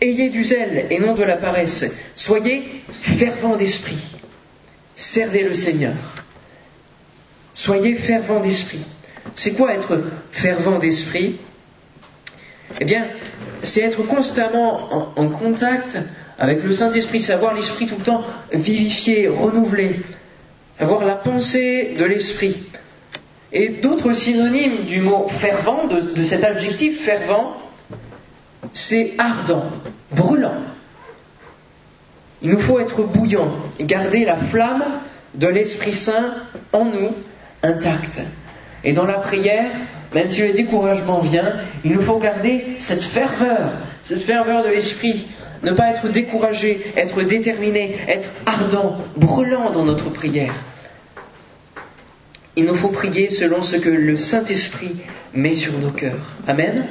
Ayez 0.00 0.30
du 0.30 0.42
zèle 0.42 0.86
et 0.90 0.98
non 0.98 1.14
de 1.14 1.22
la 1.22 1.36
paresse. 1.36 1.84
Soyez 2.16 2.64
fervents 3.00 3.54
d'esprit. 3.54 4.02
Servez 4.96 5.44
le 5.44 5.54
Seigneur. 5.54 5.92
Soyez 7.54 7.94
fervents 7.94 8.40
d'esprit. 8.40 8.80
C'est 9.36 9.52
quoi 9.52 9.74
être 9.74 10.02
fervent 10.32 10.80
d'esprit? 10.80 11.36
Eh 12.80 12.84
bien, 12.84 13.06
c'est 13.62 13.82
être 13.82 14.02
constamment 14.02 15.14
en, 15.16 15.28
contact 15.28 15.98
avec 16.36 16.64
le 16.64 16.72
Saint-Esprit, 16.72 17.20
savoir 17.20 17.54
l'Esprit 17.54 17.86
tout 17.86 17.98
le 17.98 18.04
temps 18.04 18.24
vivifié, 18.52 19.28
renouvelé, 19.28 20.00
avoir 20.80 21.04
la 21.04 21.14
pensée 21.14 21.94
de 21.96 22.04
l'Esprit. 22.04 22.56
Et 23.52 23.68
d'autres 23.68 24.14
synonymes 24.14 24.84
du 24.86 25.00
mot 25.00 25.28
fervent, 25.28 25.86
de, 25.86 26.24
cet 26.24 26.42
adjectif 26.42 27.04
fervent, 27.04 27.58
c'est 28.72 29.12
ardent, 29.18 29.66
brûlant. 30.10 30.54
Il 32.40 32.50
nous 32.50 32.60
faut 32.60 32.80
être 32.80 33.02
bouillant 33.02 33.52
garder 33.78 34.24
la 34.24 34.36
flamme 34.36 34.84
de 35.34 35.46
l'Esprit 35.46 35.92
Saint 35.92 36.34
en 36.72 36.86
nous 36.86 37.10
intacte. 37.62 38.20
Et 38.84 38.92
dans 38.92 39.04
la 39.04 39.18
prière, 39.18 39.70
même 40.14 40.28
si 40.28 40.46
le 40.46 40.52
découragement 40.54 41.20
vient, 41.20 41.52
il 41.84 41.92
nous 41.92 42.00
faut 42.00 42.18
garder 42.18 42.64
cette 42.80 43.02
ferveur, 43.02 43.72
cette 44.04 44.22
ferveur 44.22 44.64
de 44.64 44.68
l'Esprit. 44.68 45.26
Ne 45.62 45.72
pas 45.72 45.90
être 45.90 46.08
découragé, 46.08 46.84
être 46.96 47.22
déterminé, 47.22 47.96
être 48.08 48.28
ardent, 48.46 48.96
brûlant 49.16 49.70
dans 49.70 49.84
notre 49.84 50.10
prière. 50.10 50.54
Il 52.54 52.66
nous 52.66 52.74
faut 52.74 52.88
prier 52.88 53.30
selon 53.30 53.62
ce 53.62 53.76
que 53.76 53.88
le 53.88 54.16
Saint-Esprit 54.16 54.96
met 55.32 55.54
sur 55.54 55.72
nos 55.78 55.90
cœurs. 55.90 56.36
Amen. 56.46 56.86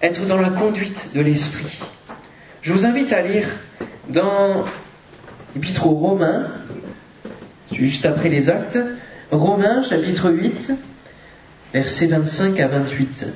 Être 0.00 0.26
dans 0.26 0.40
la 0.40 0.50
conduite 0.50 1.14
de 1.14 1.20
l'Esprit. 1.20 1.80
Je 2.62 2.72
vous 2.72 2.86
invite 2.86 3.12
à 3.12 3.20
lire 3.20 3.46
dans 4.08 4.64
l'Épître 5.54 5.86
aux 5.86 5.94
Romains, 5.94 6.52
juste 7.70 8.06
après 8.06 8.30
les 8.30 8.48
actes, 8.48 8.78
Romains 9.30 9.82
chapitre 9.82 10.30
8, 10.30 10.72
versets 11.74 12.06
25 12.06 12.60
à 12.60 12.68
28. 12.68 13.26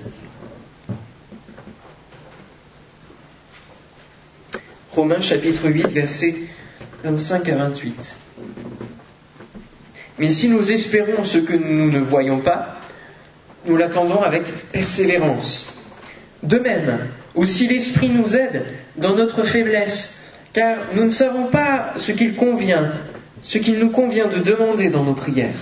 Romains 4.93 5.21
chapitre 5.21 5.69
8, 5.69 5.89
versets 5.89 6.35
25 7.05 7.49
à 7.51 7.57
28. 7.57 8.17
Mais 10.19 10.31
si 10.31 10.49
nous 10.49 10.73
espérons 10.73 11.25
ce 11.25 11.39
que 11.39 11.55
nous 11.55 11.91
ne 11.91 11.99
voyons 11.99 12.41
pas, 12.41 12.81
nous 13.67 13.77
l'attendons 13.77 14.23
avec 14.23 14.45
persévérance. 14.73 15.67
De 16.43 16.59
même, 16.59 16.99
aussi 17.35 17.67
l'Esprit 17.69 18.09
nous 18.09 18.37
aide 18.37 18.65
dans 18.97 19.15
notre 19.15 19.45
faiblesse, 19.45 20.19
car 20.53 20.79
nous 20.95 21.05
ne 21.05 21.11
savons 21.11 21.47
pas 21.49 21.95
ce 21.97 22.13
qu'il 22.13 22.35
convient, 22.35 22.93
ce 23.43 23.59
qu'il 23.59 23.79
nous 23.79 23.91
convient 23.91 24.27
de 24.27 24.39
demander 24.39 24.89
dans 24.89 25.05
nos 25.05 25.15
prières. 25.15 25.55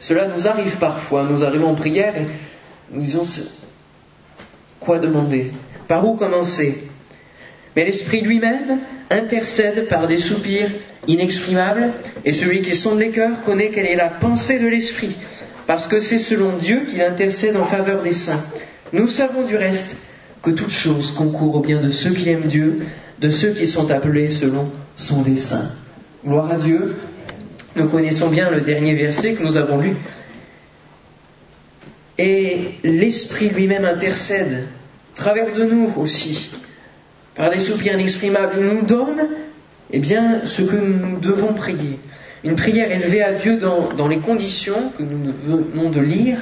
Cela 0.00 0.28
nous 0.28 0.48
arrive 0.48 0.76
parfois, 0.76 1.24
nous 1.24 1.44
arrivons 1.44 1.68
en 1.68 1.74
prière 1.74 2.16
et 2.16 2.26
nous 2.90 3.00
disons 3.00 3.24
quoi 4.80 4.98
demander, 4.98 5.52
par 5.86 6.06
où 6.08 6.16
commencer? 6.16 6.82
Mais 7.76 7.84
l'Esprit 7.84 8.20
lui-même 8.22 8.80
intercède 9.10 9.88
par 9.88 10.06
des 10.06 10.18
soupirs 10.18 10.70
inexprimable, 11.08 11.92
et 12.24 12.32
celui 12.32 12.62
qui 12.62 12.76
sonde 12.76 13.00
les 13.00 13.10
cœurs 13.10 13.42
connaît 13.44 13.70
quelle 13.70 13.86
est 13.86 13.96
la 13.96 14.08
pensée 14.08 14.58
de 14.58 14.68
l'Esprit, 14.68 15.16
parce 15.66 15.86
que 15.86 16.00
c'est 16.00 16.18
selon 16.18 16.56
Dieu 16.56 16.86
qu'il 16.90 17.02
intercède 17.02 17.56
en 17.56 17.64
faveur 17.64 18.02
des 18.02 18.12
saints. 18.12 18.42
Nous 18.92 19.08
savons 19.08 19.42
du 19.42 19.56
reste 19.56 19.96
que 20.42 20.50
toute 20.50 20.70
chose 20.70 21.12
concourt 21.12 21.56
au 21.56 21.60
bien 21.60 21.80
de 21.80 21.90
ceux 21.90 22.10
qui 22.10 22.28
aiment 22.28 22.46
Dieu, 22.46 22.80
de 23.18 23.30
ceux 23.30 23.52
qui 23.52 23.66
sont 23.66 23.90
appelés 23.90 24.30
selon 24.30 24.70
son 24.96 25.22
dessein. 25.22 25.70
Gloire 26.24 26.50
à 26.50 26.56
Dieu. 26.56 26.96
Nous 27.74 27.88
connaissons 27.88 28.28
bien 28.28 28.50
le 28.50 28.60
dernier 28.60 28.94
verset 28.94 29.34
que 29.34 29.42
nous 29.42 29.56
avons 29.56 29.78
lu. 29.78 29.96
Et 32.18 32.74
l'Esprit 32.84 33.48
lui-même 33.48 33.84
intercède, 33.84 34.66
travers 35.14 35.52
de 35.52 35.64
nous 35.64 35.90
aussi, 35.96 36.50
par 37.34 37.50
des 37.50 37.60
soupirs 37.60 37.94
inexprimables. 37.94 38.56
Il 38.58 38.66
nous 38.66 38.82
donne 38.82 39.28
eh 39.92 39.98
bien, 39.98 40.42
ce 40.46 40.62
que 40.62 40.76
nous 40.76 41.18
devons 41.18 41.52
prier. 41.52 41.98
Une 42.44 42.56
prière 42.56 42.90
élevée 42.90 43.22
à 43.22 43.32
Dieu 43.32 43.58
dans, 43.58 44.08
les 44.08 44.18
conditions 44.18 44.92
que 44.96 45.02
nous 45.02 45.32
venons 45.32 45.90
de 45.90 46.00
lire, 46.00 46.38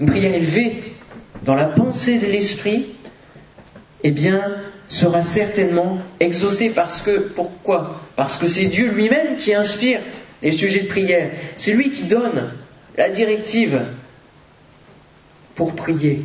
une 0.00 0.06
prière 0.06 0.34
élevée 0.34 0.82
dans 1.44 1.54
la 1.54 1.66
pensée 1.66 2.18
de 2.18 2.26
l'Esprit, 2.26 2.86
eh 4.02 4.10
bien, 4.10 4.40
sera 4.88 5.22
certainement 5.22 5.98
exaucée 6.18 6.70
parce 6.70 7.02
que, 7.02 7.18
pourquoi? 7.18 8.00
Parce 8.16 8.36
que 8.36 8.48
c'est 8.48 8.64
Dieu 8.64 8.90
lui-même 8.90 9.36
qui 9.36 9.54
inspire 9.54 10.00
les 10.42 10.50
sujets 10.50 10.80
de 10.80 10.88
prière. 10.88 11.30
C'est 11.56 11.72
lui 11.72 11.90
qui 11.90 12.04
donne 12.04 12.54
la 12.96 13.08
directive 13.08 13.82
pour 15.54 15.74
prier. 15.74 16.24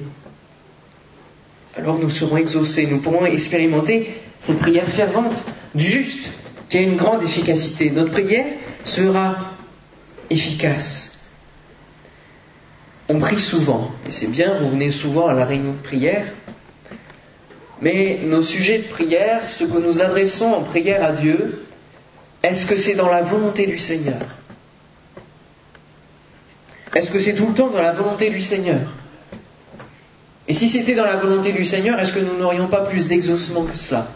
Alors 1.77 1.99
nous 1.99 2.09
serons 2.09 2.37
exaucés, 2.37 2.87
nous 2.87 2.99
pourrons 2.99 3.25
expérimenter 3.25 4.15
cette 4.41 4.59
prière 4.59 4.87
fervente 4.87 5.35
du 5.75 5.85
juste 5.85 6.29
qui 6.69 6.77
a 6.77 6.81
une 6.81 6.95
grande 6.95 7.23
efficacité. 7.23 7.89
Notre 7.91 8.11
prière 8.11 8.45
sera 8.83 9.35
efficace. 10.29 11.19
On 13.07 13.19
prie 13.19 13.39
souvent, 13.39 13.91
et 14.07 14.11
c'est 14.11 14.31
bien, 14.31 14.57
vous 14.59 14.69
venez 14.69 14.89
souvent 14.89 15.27
à 15.27 15.33
la 15.33 15.45
réunion 15.45 15.73
de 15.73 15.77
prière, 15.77 16.25
mais 17.81 18.19
nos 18.25 18.41
sujets 18.41 18.79
de 18.79 18.83
prière, 18.87 19.41
ce 19.49 19.63
que 19.63 19.77
nous 19.77 20.01
adressons 20.01 20.47
en 20.47 20.61
prière 20.61 21.03
à 21.03 21.11
Dieu, 21.11 21.65
est-ce 22.41 22.65
que 22.65 22.77
c'est 22.77 22.95
dans 22.95 23.09
la 23.09 23.21
volonté 23.21 23.67
du 23.67 23.77
Seigneur? 23.77 24.21
Est-ce 26.95 27.11
que 27.11 27.19
c'est 27.19 27.33
tout 27.33 27.47
le 27.47 27.53
temps 27.53 27.69
dans 27.69 27.81
la 27.81 27.91
volonté 27.91 28.29
du 28.29 28.41
Seigneur? 28.41 28.81
Et 30.47 30.53
si 30.53 30.69
c'était 30.69 30.95
dans 30.95 31.05
la 31.05 31.17
volonté 31.17 31.51
du 31.51 31.65
Seigneur, 31.65 31.99
est-ce 31.99 32.13
que 32.13 32.19
nous 32.19 32.37
n'aurions 32.37 32.67
pas 32.67 32.81
plus 32.81 33.07
d'exaucement 33.07 33.63
que 33.63 33.77
cela? 33.77 34.07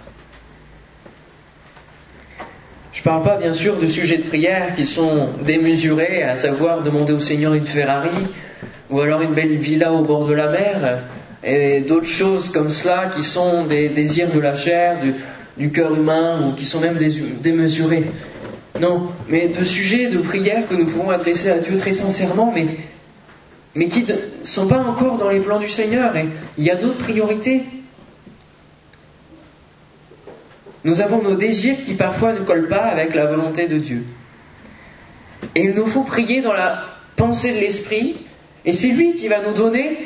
Je 2.99 3.09
ne 3.09 3.15
parle 3.15 3.23
pas 3.23 3.37
bien 3.37 3.53
sûr 3.53 3.77
de 3.77 3.87
sujets 3.87 4.17
de 4.17 4.23
prière 4.23 4.75
qui 4.75 4.85
sont 4.85 5.29
démesurés, 5.45 6.21
à 6.21 6.35
savoir 6.35 6.81
demander 6.81 7.13
au 7.13 7.21
Seigneur 7.21 7.53
une 7.53 7.63
Ferrari 7.63 8.27
ou 8.89 8.99
alors 8.99 9.21
une 9.21 9.33
belle 9.33 9.55
villa 9.55 9.93
au 9.93 10.01
bord 10.01 10.27
de 10.27 10.33
la 10.33 10.49
mer 10.49 11.03
et 11.41 11.79
d'autres 11.79 12.09
choses 12.09 12.49
comme 12.49 12.69
cela 12.69 13.09
qui 13.15 13.23
sont 13.23 13.63
des 13.63 13.87
désirs 13.87 14.27
de 14.35 14.39
la 14.41 14.53
chair, 14.53 14.99
du, 15.57 15.69
cœur 15.69 15.95
humain 15.95 16.49
ou 16.49 16.55
qui 16.57 16.65
sont 16.65 16.81
même 16.81 16.97
démesurés. 17.41 18.03
Non, 18.81 19.11
mais 19.29 19.47
de 19.47 19.63
sujets 19.63 20.09
de 20.09 20.17
prière 20.17 20.67
que 20.67 20.75
nous 20.75 20.85
pouvons 20.85 21.09
adresser 21.09 21.51
à 21.51 21.59
Dieu 21.59 21.77
très 21.77 21.93
sincèrement, 21.93 22.51
mais, 22.53 22.65
mais 23.75 23.87
qui 23.87 24.03
ne 24.03 24.15
sont 24.43 24.67
pas 24.67 24.79
encore 24.79 25.17
dans 25.17 25.29
les 25.29 25.39
plans 25.39 25.59
du 25.59 25.69
Seigneur. 25.69 26.17
Et 26.17 26.25
il 26.57 26.65
y 26.65 26.69
a 26.69 26.75
d'autres 26.75 26.97
priorités. 26.97 27.61
Nous 30.85 31.01
avons 31.01 31.21
nos 31.21 31.35
désirs 31.35 31.75
qui 31.85 31.93
parfois 31.93 32.33
ne 32.33 32.39
collent 32.39 32.69
pas 32.69 32.83
avec 32.83 33.13
la 33.13 33.25
volonté 33.25 33.67
de 33.67 33.77
Dieu. 33.77 34.05
Et 35.55 35.63
il 35.63 35.73
nous 35.73 35.87
faut 35.87 36.03
prier 36.03 36.41
dans 36.41 36.53
la 36.53 36.85
pensée 37.15 37.53
de 37.53 37.59
l'Esprit, 37.59 38.15
et 38.65 38.73
c'est 38.73 38.89
lui 38.89 39.13
qui 39.13 39.27
va 39.27 39.41
nous 39.41 39.53
donner, 39.53 39.97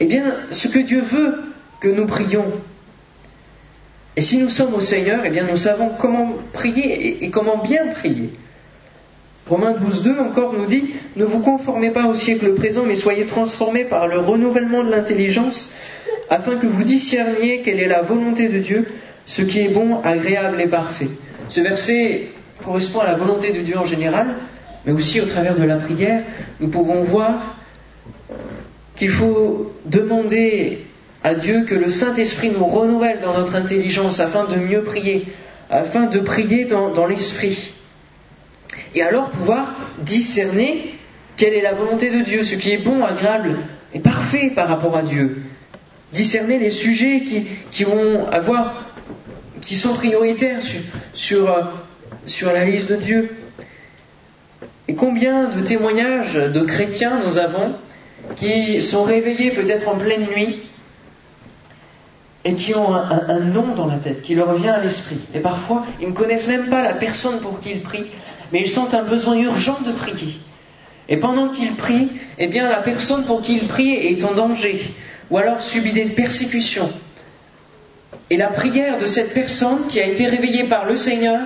eh 0.00 0.06
bien, 0.06 0.34
ce 0.50 0.68
que 0.68 0.78
Dieu 0.78 1.02
veut 1.02 1.40
que 1.80 1.88
nous 1.88 2.06
prions. 2.06 2.46
Et 4.16 4.20
si 4.20 4.38
nous 4.38 4.48
sommes 4.48 4.74
au 4.74 4.80
Seigneur, 4.80 5.20
eh 5.24 5.30
bien, 5.30 5.46
nous 5.48 5.56
savons 5.56 5.90
comment 5.90 6.34
prier 6.52 7.24
et, 7.24 7.30
comment 7.30 7.58
bien 7.58 7.86
prier. 7.94 8.30
Romains 9.46 9.74
12.2 9.74 10.18
encore 10.18 10.52
nous 10.52 10.66
dit, 10.66 10.94
ne 11.16 11.24
vous 11.24 11.40
conformez 11.40 11.90
pas 11.90 12.06
au 12.06 12.14
siècle 12.14 12.54
présent, 12.54 12.82
mais 12.84 12.96
soyez 12.96 13.26
transformés 13.26 13.84
par 13.84 14.08
le 14.08 14.18
renouvellement 14.18 14.82
de 14.82 14.90
l'intelligence, 14.90 15.74
afin 16.28 16.56
que 16.56 16.66
vous 16.66 16.82
discerniez 16.82 17.62
quelle 17.62 17.80
est 17.80 17.86
la 17.86 18.02
volonté 18.02 18.48
de 18.48 18.58
Dieu, 18.58 18.86
ce 19.28 19.42
qui 19.42 19.60
est 19.60 19.68
bon, 19.68 20.00
agréable 20.02 20.60
et 20.60 20.66
parfait. 20.66 21.10
Ce 21.50 21.60
verset 21.60 22.28
correspond 22.64 23.00
à 23.00 23.06
la 23.06 23.14
volonté 23.14 23.52
de 23.52 23.60
Dieu 23.60 23.78
en 23.78 23.84
général, 23.84 24.34
mais 24.84 24.92
aussi 24.92 25.20
au 25.20 25.26
travers 25.26 25.54
de 25.54 25.64
la 25.64 25.76
prière, 25.76 26.22
nous 26.60 26.68
pouvons 26.68 27.02
voir 27.02 27.56
qu'il 28.96 29.10
faut 29.10 29.72
demander 29.84 30.78
à 31.22 31.34
Dieu 31.34 31.64
que 31.64 31.74
le 31.74 31.90
Saint-Esprit 31.90 32.50
nous 32.50 32.64
renouvelle 32.64 33.20
dans 33.20 33.34
notre 33.34 33.54
intelligence 33.54 34.18
afin 34.18 34.44
de 34.44 34.56
mieux 34.56 34.82
prier, 34.82 35.26
afin 35.68 36.06
de 36.06 36.20
prier 36.20 36.64
dans, 36.64 36.88
dans 36.88 37.06
l'Esprit. 37.06 37.74
Et 38.94 39.02
alors 39.02 39.28
pouvoir 39.28 39.74
discerner 39.98 40.94
quelle 41.36 41.52
est 41.52 41.62
la 41.62 41.74
volonté 41.74 42.10
de 42.10 42.22
Dieu, 42.22 42.44
ce 42.44 42.54
qui 42.54 42.72
est 42.72 42.78
bon, 42.78 43.04
agréable 43.04 43.58
et 43.92 43.98
parfait 43.98 44.50
par 44.54 44.68
rapport 44.68 44.96
à 44.96 45.02
Dieu. 45.02 45.42
Discerner 46.14 46.58
les 46.58 46.70
sujets 46.70 47.20
qui, 47.20 47.46
qui 47.70 47.84
vont 47.84 48.26
avoir 48.28 48.87
qui 49.60 49.76
sont 49.76 49.94
prioritaires 49.94 50.60
sur, 51.14 51.50
euh, 51.50 51.62
sur, 52.26 52.52
la 52.52 52.64
liste 52.64 52.90
de 52.90 52.96
Dieu. 52.96 53.36
Et 54.86 54.94
combien 54.94 55.48
de 55.48 55.60
témoignages 55.60 56.34
de 56.34 56.60
chrétiens 56.62 57.20
nous 57.24 57.38
avons 57.38 57.74
qui 58.36 58.82
sont 58.82 59.04
réveillés 59.04 59.50
peut-être 59.50 59.88
en 59.88 59.96
pleine 59.96 60.26
nuit 60.26 60.60
et 62.44 62.54
qui 62.54 62.74
ont 62.74 62.94
un, 62.94 63.40
nom 63.40 63.74
dans 63.74 63.86
la 63.86 63.98
tête, 63.98 64.22
qui 64.22 64.34
leur 64.34 64.54
vient 64.54 64.74
à 64.74 64.80
l'esprit. 64.80 65.18
Et 65.34 65.40
parfois, 65.40 65.84
ils 66.00 66.08
ne 66.08 66.12
connaissent 66.12 66.48
même 66.48 66.68
pas 66.68 66.82
la 66.82 66.94
personne 66.94 67.40
pour 67.40 67.60
qui 67.60 67.72
ils 67.72 67.82
prient, 67.82 68.06
mais 68.52 68.62
ils 68.62 68.70
sentent 68.70 68.94
un 68.94 69.02
besoin 69.02 69.36
urgent 69.36 69.78
de 69.84 69.92
prier. 69.92 70.38
Et 71.08 71.16
pendant 71.16 71.48
qu'ils 71.48 71.74
prient, 71.74 72.08
eh 72.38 72.46
bien, 72.46 72.68
la 72.68 72.78
personne 72.78 73.24
pour 73.24 73.42
qui 73.42 73.56
ils 73.56 73.66
prient 73.66 73.94
est 73.94 74.24
en 74.24 74.34
danger, 74.34 74.80
ou 75.30 75.38
alors 75.38 75.60
subit 75.60 75.92
des 75.92 76.06
persécutions, 76.06 76.90
et 78.30 78.36
la 78.36 78.48
prière 78.48 78.98
de 78.98 79.06
cette 79.06 79.32
personne 79.32 79.86
qui 79.88 80.00
a 80.00 80.06
été 80.06 80.26
réveillée 80.26 80.64
par 80.64 80.84
le 80.84 80.96
Seigneur, 80.96 81.40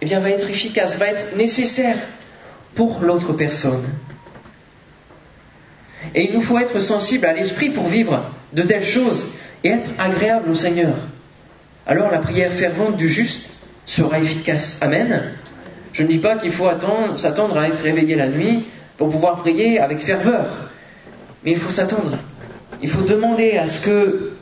eh 0.00 0.06
bien, 0.06 0.20
va 0.20 0.30
être 0.30 0.50
efficace, 0.50 0.98
va 0.98 1.06
être 1.06 1.36
nécessaire 1.36 1.96
pour 2.74 3.00
l'autre 3.00 3.32
personne. 3.32 3.84
Et 6.14 6.28
il 6.28 6.34
nous 6.34 6.42
faut 6.42 6.58
être 6.58 6.80
sensible 6.80 7.26
à 7.26 7.32
l'esprit 7.32 7.70
pour 7.70 7.86
vivre 7.86 8.30
de 8.52 8.62
telles 8.62 8.84
choses 8.84 9.26
et 9.62 9.68
être 9.68 9.88
agréable 9.98 10.50
au 10.50 10.54
Seigneur. 10.54 10.94
Alors 11.86 12.10
la 12.10 12.18
prière 12.18 12.52
fervente 12.52 12.96
du 12.96 13.08
juste 13.08 13.48
sera 13.86 14.18
efficace. 14.18 14.78
Amen. 14.80 15.32
Je 15.92 16.02
ne 16.02 16.08
dis 16.08 16.18
pas 16.18 16.36
qu'il 16.36 16.50
faut 16.50 16.68
s'attendre 17.16 17.56
à 17.56 17.68
être 17.68 17.80
réveillé 17.82 18.16
la 18.16 18.28
nuit 18.28 18.64
pour 18.96 19.08
pouvoir 19.10 19.40
prier 19.40 19.78
avec 19.78 20.00
ferveur. 20.00 20.70
Mais 21.44 21.52
il 21.52 21.56
faut 21.56 21.70
s'attendre. 21.70 22.18
Il 22.82 22.90
faut 22.90 23.02
demander 23.02 23.56
à 23.56 23.68
ce 23.68 23.80
que 23.80 24.33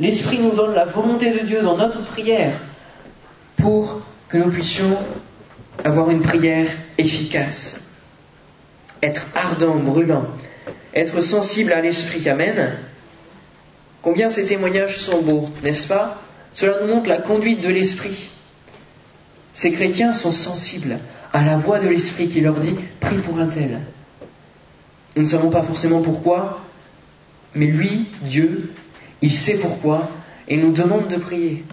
l'Esprit 0.00 0.38
nous 0.38 0.52
donne 0.52 0.74
la 0.74 0.86
volonté 0.86 1.30
de 1.30 1.40
Dieu 1.40 1.62
dans 1.62 1.76
notre 1.76 2.00
prière 2.00 2.54
pour 3.56 4.02
que 4.28 4.38
nous 4.38 4.50
puissions 4.50 4.96
avoir 5.84 6.10
une 6.10 6.22
prière 6.22 6.66
efficace. 6.98 7.86
Être 9.02 9.26
ardent, 9.34 9.76
brûlant, 9.76 10.26
être 10.94 11.20
sensible 11.20 11.72
à 11.72 11.80
l'Esprit. 11.80 12.26
Amen. 12.28 12.72
Combien 14.02 14.30
ces 14.30 14.46
témoignages 14.46 14.98
sont 14.98 15.20
beaux, 15.20 15.48
n'est-ce 15.62 15.86
pas? 15.86 16.20
Cela 16.54 16.78
nous 16.80 16.88
montre 16.88 17.08
la 17.08 17.18
conduite 17.18 17.60
de 17.60 17.68
l'Esprit. 17.68 18.30
Ces 19.52 19.72
chrétiens 19.72 20.14
sont 20.14 20.32
sensibles 20.32 20.98
à 21.32 21.44
la 21.44 21.56
voix 21.56 21.78
de 21.78 21.88
l'Esprit 21.88 22.28
qui 22.28 22.40
leur 22.40 22.54
dit 22.54 22.74
Prie 23.00 23.18
pour 23.18 23.38
un 23.38 23.46
tel. 23.46 23.80
Nous 25.16 25.22
ne 25.22 25.28
savons 25.28 25.50
pas 25.50 25.62
forcément 25.62 26.00
pourquoi, 26.00 26.60
mais 27.54 27.66
lui, 27.66 28.06
Dieu, 28.22 28.72
il 29.22 29.32
sait 29.32 29.58
pourquoi 29.58 30.08
et 30.48 30.56
nous 30.56 30.72
demande 30.72 31.08
de 31.08 31.16
prier. 31.16 31.64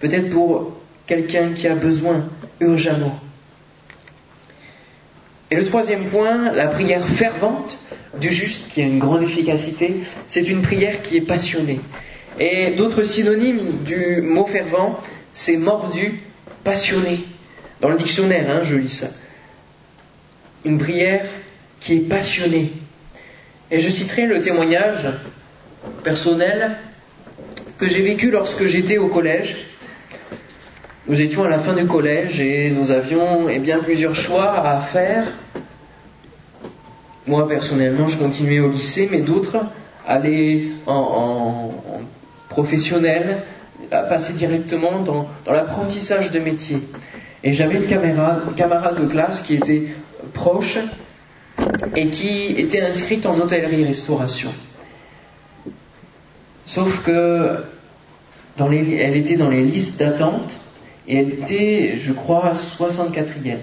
Peut-être 0.00 0.30
pour 0.30 0.76
quelqu'un 1.06 1.52
qui 1.52 1.66
a 1.66 1.74
besoin 1.74 2.28
urgemment. 2.60 3.18
Et 5.50 5.56
le 5.56 5.64
troisième 5.64 6.04
point, 6.04 6.52
la 6.52 6.66
prière 6.66 7.06
fervente 7.06 7.78
du 8.20 8.30
juste 8.30 8.72
qui 8.72 8.82
a 8.82 8.84
une 8.84 8.98
grande 8.98 9.22
efficacité, 9.22 9.96
c'est 10.28 10.48
une 10.48 10.60
prière 10.60 11.00
qui 11.02 11.16
est 11.16 11.22
passionnée. 11.22 11.80
Et 12.38 12.74
d'autres 12.76 13.02
synonymes 13.02 13.82
du 13.84 14.20
mot 14.20 14.44
fervent, 14.44 15.00
c'est 15.32 15.56
mordu, 15.56 16.20
passionné. 16.64 17.20
Dans 17.80 17.88
le 17.88 17.96
dictionnaire, 17.96 18.50
hein, 18.50 18.60
je 18.62 18.76
lis 18.76 18.90
ça. 18.90 19.08
Une 20.64 20.78
prière 20.78 21.24
qui 21.80 21.94
est 21.94 22.00
passionnée. 22.00 22.72
Et 23.70 23.80
je 23.80 23.88
citerai 23.88 24.26
le 24.26 24.40
témoignage 24.40 25.08
personnel 26.04 26.76
que 27.78 27.88
j'ai 27.88 28.02
vécu 28.02 28.30
lorsque 28.30 28.66
j'étais 28.66 28.98
au 28.98 29.08
collège. 29.08 29.56
Nous 31.06 31.20
étions 31.20 31.44
à 31.44 31.48
la 31.48 31.58
fin 31.58 31.72
du 31.72 31.86
collège 31.86 32.40
et 32.40 32.70
nous 32.70 32.90
avions 32.90 33.48
eh 33.48 33.58
bien, 33.58 33.78
plusieurs 33.78 34.14
choix 34.14 34.60
à 34.60 34.78
faire. 34.80 35.24
Moi, 37.26 37.48
personnellement, 37.48 38.06
je 38.06 38.18
continuais 38.18 38.60
au 38.60 38.68
lycée, 38.68 39.08
mais 39.10 39.20
d'autres 39.20 39.56
allaient 40.06 40.64
en, 40.86 41.70
professionnel, 42.48 43.42
à 43.90 44.02
passer 44.02 44.32
directement 44.32 45.00
dans, 45.00 45.28
l'apprentissage 45.46 46.30
de 46.30 46.40
métier. 46.40 46.78
Et 47.44 47.52
j'avais 47.52 47.76
une 47.76 47.86
camarade, 47.86 48.54
camarade 48.56 49.00
de 49.00 49.06
classe 49.06 49.40
qui 49.42 49.54
était 49.54 49.84
proche 50.34 50.78
et 51.94 52.08
qui 52.08 52.54
était 52.58 52.80
inscrite 52.80 53.26
en 53.26 53.38
hôtellerie-restauration. 53.38 54.50
Sauf 56.68 57.02
que 57.02 57.64
elle 58.58 59.16
était 59.16 59.36
dans 59.36 59.48
les 59.48 59.64
listes 59.64 60.00
d'attente 60.00 60.54
et 61.06 61.16
elle 61.16 61.30
était, 61.30 61.94
je 61.98 62.12
crois, 62.12 62.52
64e. 62.52 63.56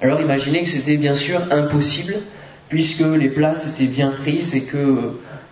Alors 0.00 0.20
imaginez 0.20 0.62
que 0.62 0.68
c'était 0.68 0.96
bien 0.96 1.14
sûr 1.14 1.40
impossible, 1.50 2.14
puisque 2.68 3.00
les 3.00 3.30
places 3.30 3.66
étaient 3.66 3.90
bien 3.90 4.12
prises 4.12 4.54
et 4.54 4.62
qu'il 4.62 4.96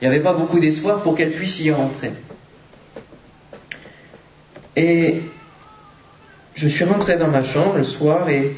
n'y 0.00 0.06
avait 0.06 0.20
pas 0.20 0.34
beaucoup 0.34 0.60
d'espoir 0.60 1.02
pour 1.02 1.16
qu'elle 1.16 1.32
puisse 1.32 1.58
y 1.58 1.72
rentrer. 1.72 2.12
Et 4.76 5.22
je 6.54 6.68
suis 6.68 6.84
rentré 6.84 7.16
dans 7.16 7.26
ma 7.26 7.42
chambre 7.42 7.76
le 7.76 7.82
soir 7.82 8.28
et 8.28 8.54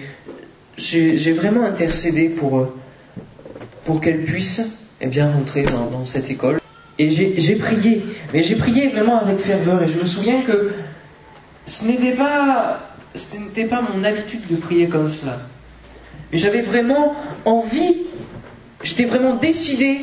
j'ai 0.76 1.32
vraiment 1.32 1.64
intercédé 1.64 2.28
pour, 2.28 2.68
pour 3.86 4.02
qu'elle 4.02 4.24
puisse 4.24 4.60
eh 5.00 5.06
bien, 5.06 5.32
rentrer 5.32 5.62
dans, 5.62 6.04
cette 6.04 6.30
école. 6.30 6.59
Et 7.00 7.08
j'ai 7.08 7.54
prié, 7.54 8.04
mais 8.34 8.42
j'ai 8.42 8.56
prié 8.56 8.88
vraiment 8.88 9.20
avec 9.20 9.38
ferveur. 9.38 9.82
Et 9.82 9.88
je 9.88 9.98
me 9.98 10.04
souviens 10.04 10.42
que 10.42 10.72
ce 11.64 11.86
n'était 11.86 12.12
pas, 12.12 12.92
ce 13.14 13.38
n'était 13.38 13.64
pas 13.64 13.80
mon 13.80 14.04
habitude 14.04 14.42
de 14.50 14.56
prier 14.56 14.86
comme 14.86 15.08
cela. 15.08 15.38
Mais 16.30 16.36
j'avais 16.36 16.60
vraiment 16.60 17.16
envie, 17.46 18.02
j'étais 18.82 19.06
vraiment 19.06 19.36
décidé 19.36 19.98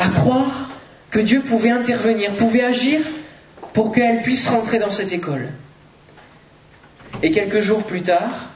à 0.00 0.08
croire 0.08 0.70
que 1.10 1.20
Dieu 1.20 1.40
pouvait 1.40 1.70
intervenir, 1.70 2.32
pouvait 2.32 2.64
agir 2.64 2.98
pour 3.72 3.92
qu'elle 3.92 4.22
puisse 4.22 4.48
rentrer 4.48 4.80
dans 4.80 4.90
cette 4.90 5.12
école. 5.12 5.50
Et 7.22 7.30
quelques 7.30 7.60
jours 7.60 7.84
plus 7.84 8.02
tard, 8.02 8.48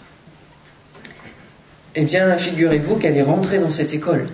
eh 1.94 2.02
bien, 2.02 2.36
figurez-vous 2.36 2.96
qu'elle 2.96 3.16
est 3.16 3.22
rentrée 3.22 3.60
dans 3.60 3.70
cette 3.70 3.92
école. 3.92 4.30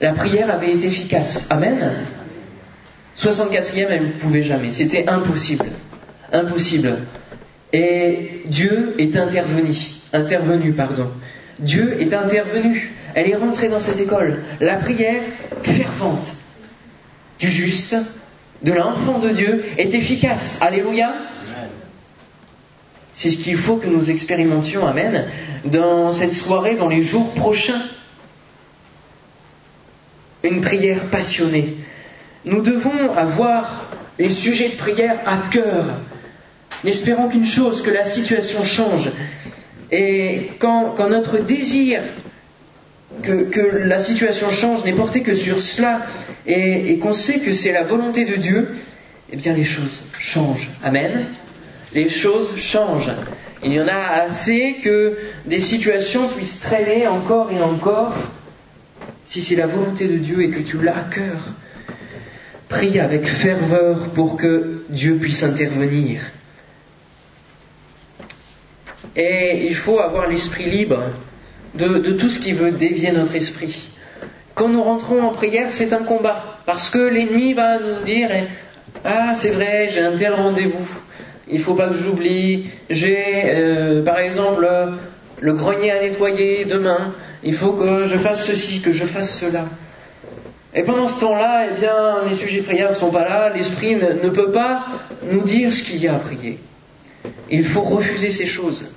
La 0.00 0.12
prière 0.12 0.50
avait 0.50 0.72
été 0.72 0.86
efficace. 0.86 1.48
Amen. 1.50 2.06
64e, 3.16 3.86
elle 3.90 4.02
ne 4.02 4.12
pouvait 4.12 4.42
jamais. 4.42 4.72
C'était 4.72 5.08
impossible. 5.08 5.66
Impossible. 6.32 6.98
Et 7.72 8.42
Dieu 8.46 8.94
est 8.98 9.16
intervenu. 9.16 9.74
Intervenu, 10.12 10.72
pardon. 10.72 11.10
Dieu 11.58 11.96
est 12.00 12.14
intervenu. 12.14 12.92
Elle 13.14 13.28
est 13.28 13.36
rentrée 13.36 13.68
dans 13.68 13.80
cette 13.80 14.00
école. 14.00 14.42
La 14.60 14.76
prière 14.76 15.22
fervente 15.62 16.28
du 17.38 17.48
juste, 17.48 17.96
de 18.62 18.72
l'enfant 18.72 19.18
de 19.18 19.30
Dieu, 19.30 19.64
est 19.76 19.94
efficace. 19.94 20.60
Alléluia. 20.62 21.14
C'est 23.14 23.30
ce 23.30 23.36
qu'il 23.36 23.56
faut 23.56 23.76
que 23.76 23.88
nous 23.88 24.10
expérimentions, 24.10 24.86
Amen, 24.86 25.26
dans 25.64 26.12
cette 26.12 26.32
soirée, 26.32 26.76
dans 26.76 26.88
les 26.88 27.02
jours 27.02 27.28
prochains. 27.34 27.82
Une 30.42 30.60
prière 30.60 31.00
passionnée. 31.04 31.76
Nous 32.44 32.60
devons 32.60 33.12
avoir 33.16 33.86
les 34.18 34.30
sujets 34.30 34.68
de 34.68 34.74
prière 34.74 35.20
à 35.26 35.48
cœur, 35.50 35.86
n'espérant 36.84 37.28
qu'une 37.28 37.44
chose, 37.44 37.82
que 37.82 37.90
la 37.90 38.04
situation 38.04 38.64
change. 38.64 39.10
Et 39.90 40.50
quand, 40.58 40.98
notre 41.08 41.38
désir 41.38 42.02
que, 43.22 43.84
la 43.84 44.00
situation 44.00 44.50
change 44.50 44.84
n'est 44.84 44.92
porté 44.92 45.22
que 45.22 45.34
sur 45.34 45.60
cela, 45.60 46.00
et, 46.46 46.92
et 46.92 46.98
qu'on 46.98 47.12
sait 47.12 47.38
que 47.40 47.52
c'est 47.52 47.72
la 47.72 47.84
volonté 47.84 48.24
de 48.24 48.36
Dieu, 48.36 48.74
eh 49.30 49.36
bien 49.36 49.52
les 49.52 49.64
choses 49.64 50.00
changent. 50.18 50.68
Amen 50.82 51.26
les 51.94 52.08
choses 52.08 52.56
changent. 52.56 53.12
Il 53.62 53.72
y 53.72 53.80
en 53.80 53.88
a 53.88 54.22
assez 54.24 54.76
que 54.82 55.16
des 55.46 55.60
situations 55.60 56.28
puissent 56.28 56.60
traîner 56.60 57.06
encore 57.06 57.52
et 57.52 57.60
encore. 57.60 58.14
Si 59.24 59.40
c'est 59.40 59.56
la 59.56 59.66
volonté 59.66 60.06
de 60.06 60.16
Dieu 60.16 60.42
et 60.42 60.50
que 60.50 60.60
tu 60.60 60.78
l'as 60.82 60.96
à 60.96 61.02
cœur, 61.02 61.38
prie 62.72 62.98
avec 62.98 63.24
ferveur 63.26 64.08
pour 64.14 64.36
que 64.36 64.82
Dieu 64.88 65.16
puisse 65.16 65.42
intervenir. 65.42 66.20
Et 69.14 69.66
il 69.66 69.74
faut 69.74 70.00
avoir 70.00 70.26
l'esprit 70.28 70.64
libre 70.64 71.02
de, 71.74 72.12
tout 72.12 72.30
ce 72.30 72.38
qui 72.38 72.52
veut 72.52 72.72
dévier 72.72 73.12
notre 73.12 73.34
esprit. 73.34 73.88
Quand 74.54 74.68
nous 74.68 74.82
rentrons 74.82 75.22
en 75.22 75.32
prière, 75.32 75.68
c'est 75.70 75.92
un 75.92 76.02
combat, 76.02 76.58
parce 76.66 76.90
que 76.90 76.98
l'ennemi 76.98 77.54
va 77.54 77.78
nous 77.78 78.02
dire 78.04 78.30
Ah, 79.04 79.34
c'est 79.36 79.50
vrai, 79.50 79.88
j'ai 79.92 80.00
un 80.00 80.16
tel 80.16 80.34
rendez-vous 80.34 80.88
il 81.52 81.60
faut 81.60 81.74
pas 81.74 81.88
que 81.88 81.96
j'oublie, 81.96 82.66
j'ai 82.88 83.24
euh, 83.46 84.02
par 84.02 84.18
exemple 84.18 84.66
le 85.40 85.52
grenier 85.52 85.90
à 85.90 86.00
nettoyer 86.00 86.64
demain, 86.64 87.12
il 87.44 87.54
faut 87.54 87.72
que 87.72 88.06
je 88.06 88.16
fasse 88.16 88.44
ceci, 88.44 88.80
que 88.80 88.92
je 88.92 89.04
fasse 89.04 89.38
cela. 89.38 89.66
Et 90.74 90.82
pendant 90.82 91.08
ce 91.08 91.20
temps-là, 91.20 91.66
eh 91.70 91.80
bien, 91.80 92.24
les 92.28 92.34
sujets 92.34 92.60
de 92.60 92.64
prière 92.64 92.90
ne 92.90 92.94
sont 92.94 93.10
pas 93.10 93.28
là, 93.28 93.52
l'esprit 93.54 93.96
ne, 93.96 94.28
peut 94.30 94.50
pas 94.50 94.86
nous 95.30 95.42
dire 95.42 95.72
ce 95.72 95.82
qu'il 95.82 95.98
y 95.98 96.08
a 96.08 96.14
à 96.14 96.18
prier. 96.18 96.58
Il 97.50 97.64
faut 97.64 97.82
refuser 97.82 98.30
ces 98.30 98.46
choses. 98.46 98.94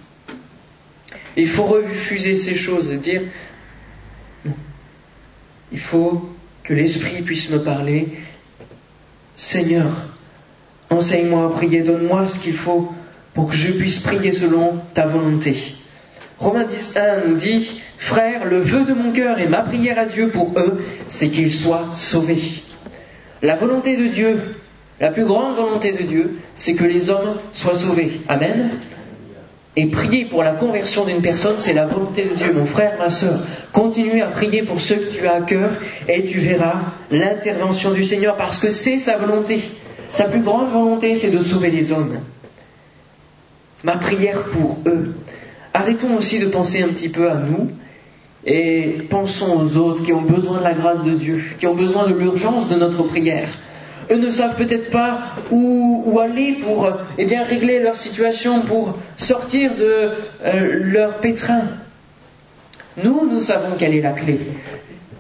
Il 1.36 1.50
faut 1.50 1.66
refuser 1.66 2.38
ces 2.38 2.56
choses 2.56 2.90
et 2.92 2.98
dire. 2.98 3.22
Il 5.72 5.80
faut 5.80 6.30
que 6.64 6.74
l'esprit 6.74 7.22
puisse 7.22 7.50
me 7.50 7.60
parler. 7.60 8.08
Seigneur, 9.36 9.92
Enseigne-moi 10.90 11.46
à 11.46 11.50
prier, 11.50 11.82
donne-moi 11.82 12.28
ce 12.28 12.40
qu'il 12.40 12.54
faut 12.54 12.94
pour 13.34 13.50
que 13.50 13.56
je 13.56 13.74
puisse 13.74 14.00
prier 14.00 14.32
selon 14.32 14.80
ta 14.94 15.08
volonté. 15.08 15.56
Romains 16.40 16.66
10.1 16.66 17.28
nous 17.28 17.36
dit, 17.36 17.82
Frère, 17.98 18.46
le 18.46 18.60
vœu 18.60 18.84
de 18.84 18.94
mon 18.94 19.12
cœur 19.12 19.40
et 19.40 19.48
ma 19.48 19.62
prière 19.62 19.98
à 19.98 20.06
Dieu 20.06 20.30
pour 20.30 20.54
eux, 20.58 20.84
c'est 21.08 21.30
qu'ils 21.30 21.52
soient 21.52 21.90
sauvés. 21.94 22.42
La 23.42 23.56
volonté 23.56 23.96
de 23.96 24.08
Dieu, 24.08 24.40
la 25.00 25.12
plus 25.12 25.26
grande 25.26 25.56
volonté 25.56 25.94
de 25.94 26.04
Dieu, 26.04 26.38
c'est 26.56 26.74
que 26.74 26.84
les 26.84 27.10
hommes 27.10 27.36
soient 27.54 27.76
sauvés. 27.76 28.22
Amen. 28.28 28.72
Et 29.78 29.88
prier 29.88 30.26
pour 30.26 30.42
la 30.42 30.54
conversion 30.54 31.06
d'une 31.06 31.22
personne, 31.22 31.56
c'est 31.58 31.74
la 31.74 31.86
volonté 31.86 32.24
de 32.26 32.34
Dieu. 32.34 32.54
Mon 32.54 32.66
frère, 32.66 32.98
ma 32.98 33.10
soeur, 33.10 33.40
continue 33.74 34.22
à 34.22 34.28
prier 34.28 34.64
pour 34.64 34.80
ceux 34.80 34.96
que 34.96 35.14
tu 35.14 35.28
as 35.28 35.36
à 35.36 35.42
cœur 35.42 35.72
et 36.08 36.24
tu 36.24 36.40
verras 36.40 36.94
l'intervention 37.12 37.92
du 37.92 38.06
Seigneur 38.06 38.38
parce 38.38 38.60
que 38.60 38.72
c'est 38.72 39.00
sa 39.00 39.18
volonté. 39.18 39.60
Sa 40.14 40.26
plus 40.26 40.40
grande 40.40 40.72
volonté, 40.72 41.18
c'est 41.18 41.32
de 41.32 41.44
sauver 41.44 41.72
les 41.72 41.92
hommes. 41.92 42.20
Ma 43.84 43.98
prière 43.98 44.42
pour 44.44 44.80
eux. 44.86 45.14
Arrêtons 45.76 46.16
aussi 46.16 46.40
de 46.40 46.46
penser 46.46 46.84
un 46.84 46.88
petit 46.88 47.10
peu 47.10 47.30
à 47.30 47.36
nous 47.36 47.70
et 48.46 48.96
pensons 49.10 49.60
aux 49.60 49.76
autres 49.76 50.04
qui 50.04 50.14
ont 50.14 50.22
besoin 50.22 50.60
de 50.60 50.64
la 50.64 50.74
grâce 50.74 51.04
de 51.04 51.12
Dieu, 51.12 51.44
qui 51.60 51.68
ont 51.68 51.76
besoin 51.76 52.08
de 52.08 52.14
l'urgence 52.14 52.70
de 52.70 52.76
notre 52.76 53.04
prière. 53.04 53.50
Eux 54.10 54.16
ne 54.16 54.32
savent 54.32 54.56
peut-être 54.56 54.90
pas 54.90 55.34
où, 55.52 56.18
aller 56.18 56.54
pour 56.54 56.90
eh 57.18 57.26
régler 57.26 57.80
leur 57.80 57.98
situation, 57.98 58.62
pour 58.62 58.98
sortir 59.18 59.76
de 59.76 60.12
euh, 60.46 60.80
leur 60.82 61.20
pétrin. 61.20 61.64
Nous, 63.04 63.30
nous 63.30 63.42
savons 63.42 63.76
quelle 63.78 63.96
est 63.96 64.02
la 64.02 64.14
clé. 64.14 64.40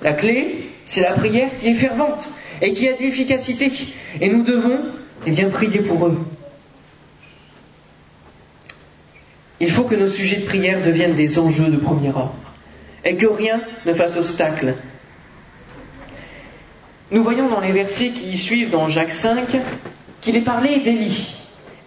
La 0.01 0.13
clé, 0.13 0.69
c'est 0.85 1.01
la 1.01 1.11
prière 1.11 1.49
qui 1.59 1.67
est 1.67 1.73
fervente 1.73 2.29
et 2.61 2.71
qui 2.71 2.87
a 2.87 2.93
de 2.93 3.01
l'efficacité. 3.01 3.73
Et 4.21 4.29
nous 4.29 4.43
devons 4.43 4.79
eh 5.27 5.31
bien, 5.31 5.49
prier 5.49 5.81
pour 5.81 6.07
eux. 6.07 6.17
Il 9.65 9.71
faut 9.71 9.85
que 9.85 9.95
nos 9.95 10.07
sujets 10.07 10.35
de 10.35 10.45
prière 10.45 10.79
deviennent 10.83 11.15
des 11.15 11.39
enjeux 11.39 11.71
de 11.71 11.77
premier 11.77 12.09
ordre 12.09 12.35
et 13.03 13.15
que 13.15 13.25
rien 13.25 13.61
ne 13.87 13.93
fasse 13.95 14.15
obstacle. 14.15 14.75
Nous 17.09 17.23
voyons 17.23 17.49
dans 17.49 17.61
les 17.61 17.71
versets 17.71 18.09
qui 18.09 18.37
suivent 18.37 18.69
dans 18.69 18.89
Jacques 18.89 19.11
5 19.11 19.57
qu'il 20.21 20.35
est 20.35 20.43
parlé 20.43 20.81
d'Élie. 20.81 21.35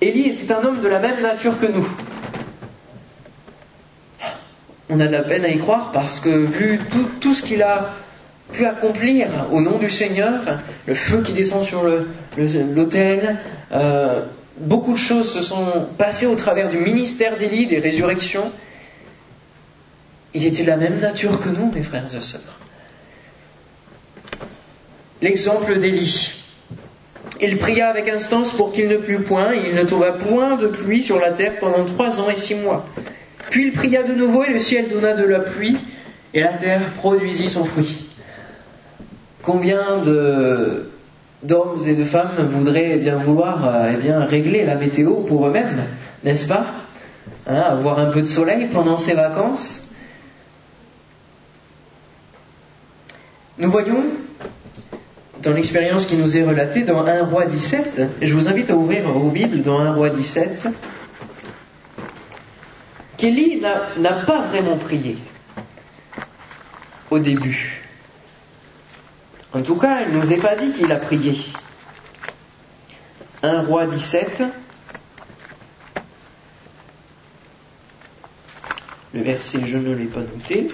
Élie 0.01 0.29
était 0.29 0.53
un 0.53 0.64
homme 0.64 0.81
de 0.81 0.88
la 0.88 0.99
même 0.99 1.23
nature 1.23 1.61
que 1.61 1.67
nous. 1.67 1.88
On 4.91 4.99
a 4.99 5.07
de 5.07 5.12
la 5.12 5.23
peine 5.23 5.45
à 5.45 5.49
y 5.49 5.59
croire 5.59 5.93
parce 5.93 6.19
que 6.19 6.31
vu 6.31 6.81
tout, 6.91 7.07
tout 7.21 7.33
ce 7.33 7.45
qu'il 7.45 7.62
a 7.62 7.95
pu 8.53 8.67
accomplir 8.67 9.29
au 9.53 9.61
nom 9.61 9.79
du 9.79 9.88
Seigneur, 9.88 10.43
le 10.87 10.95
feu 10.95 11.23
qui 11.23 11.33
descend 11.33 11.62
sur 11.62 11.85
l'autel. 12.75 13.37
Euh, 13.71 14.25
beaucoup 14.61 14.92
de 14.92 14.99
choses 14.99 15.33
se 15.33 15.40
sont 15.40 15.87
passées 15.97 16.27
au 16.27 16.35
travers 16.35 16.68
du 16.68 16.79
ministère 16.79 17.37
d'Élie, 17.37 17.66
des 17.66 17.79
résurrections. 17.79 18.51
Il 20.35 20.44
était 20.44 20.62
de 20.62 20.68
la 20.68 20.77
même 20.77 21.01
nature 21.01 21.40
que 21.40 21.49
nous, 21.49 21.73
mes 21.73 21.83
frères 21.83 22.07
et 22.14 22.21
sœurs. 22.21 22.40
L'exemple 25.21 25.79
d'Élie. 25.79 26.33
Il 27.40 27.59
pria 27.59 27.88
avec 27.88 28.09
instance 28.09 28.53
pour 28.53 28.73
qu'il 28.73 28.88
ne 28.88 28.97
plût 28.97 29.21
point, 29.21 29.53
et 29.53 29.68
il 29.68 29.75
ne 29.75 29.85
tomba 29.85 30.12
point 30.12 30.57
de 30.57 30.66
pluie 30.66 31.03
sur 31.03 31.21
la 31.21 31.33
terre 31.33 31.59
pendant 31.61 31.85
trois 31.85 32.21
ans 32.21 32.31
et 32.31 32.37
six 32.37 32.57
mois. 32.57 32.87
Puis 33.51 33.66
il 33.66 33.73
pria 33.73 34.03
de 34.03 34.12
nouveau, 34.12 34.44
et 34.44 34.53
le 34.53 34.59
ciel 34.59 34.88
donna 34.88 35.14
de 35.14 35.25
la 35.25 35.40
pluie, 35.40 35.77
et 36.35 36.40
la 36.40 36.53
terre 36.53 36.81
produisit 36.99 37.49
son 37.49 37.64
fruit. 37.64 38.07
Combien 39.42 39.99
d'hommes 41.42 41.79
et 41.87 41.94
de 41.94 42.05
femmes 42.05 42.46
voudraient 42.46 42.98
bien 42.98 43.16
vouloir 43.16 43.66
euh, 43.66 43.92
eh 43.94 43.96
bien 43.96 44.24
régler 44.24 44.64
la 44.64 44.74
météo 44.74 45.14
pour 45.22 45.46
eux-mêmes, 45.46 45.85
n'est-ce 46.24 46.46
pas? 46.46 46.66
Hein, 47.46 47.61
Avoir 47.61 47.98
un 47.98 48.07
peu 48.07 48.20
de 48.22 48.27
soleil 48.27 48.68
pendant 48.72 48.98
ces 48.98 49.14
vacances. 49.14 49.90
Nous 53.59 53.70
voyons 53.70 54.05
dans 55.42 55.53
l'expérience 55.53 56.07
qui 56.07 56.16
nous 56.16 56.37
est 56.37 56.44
relatée 56.44 56.83
dans 56.83 57.07
1 57.07 57.24
roi 57.24 57.46
17, 57.46 58.03
et 58.20 58.27
je 58.27 58.35
vous 58.35 58.48
invite 58.48 58.70
à 58.70 58.77
ouvrir 58.77 59.11
vos 59.12 59.31
Bibles 59.31 59.62
dans 59.62 59.79
1 59.79 59.94
roi 59.94 60.11
17. 60.11 60.68
qu'Élie 63.18 63.61
n'a 63.61 64.12
pas 64.12 64.42
vraiment 64.42 64.77
prié 64.77 65.18
au 67.11 67.18
début. 67.18 67.78
En 69.53 69.63
tout 69.63 69.77
cas, 69.77 70.03
il 70.03 70.13
ne 70.13 70.19
nous 70.19 70.33
est 70.33 70.37
pas 70.41 70.57
dit 70.57 70.73
qu'il 70.73 70.93
a 70.93 70.97
prié. 70.97 71.39
1 73.43 73.63
roi 73.63 73.87
17, 73.87 74.43
le 79.15 79.23
verset 79.23 79.67
je 79.67 79.79
ne 79.79 79.95
l'ai 79.95 80.07
pas 80.07 80.21
noté, 80.21 80.69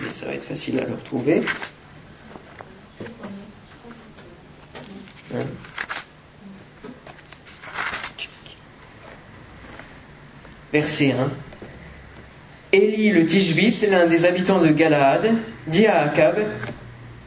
mais 0.00 0.12
ça 0.12 0.26
va 0.26 0.32
être 0.32 0.46
facile 0.46 0.80
à 0.80 0.86
le 0.86 0.94
retrouver. 0.94 1.42
Hein? 5.34 5.38
Verset 10.72 11.12
1. 11.12 11.30
Élie 12.72 13.10
le 13.10 13.26
Tishbite, 13.26 13.82
l'un 13.82 14.06
des 14.06 14.24
habitants 14.24 14.60
de 14.60 14.68
Galaad, 14.68 15.34
dit 15.66 15.86
à 15.86 16.02
Akab 16.02 16.44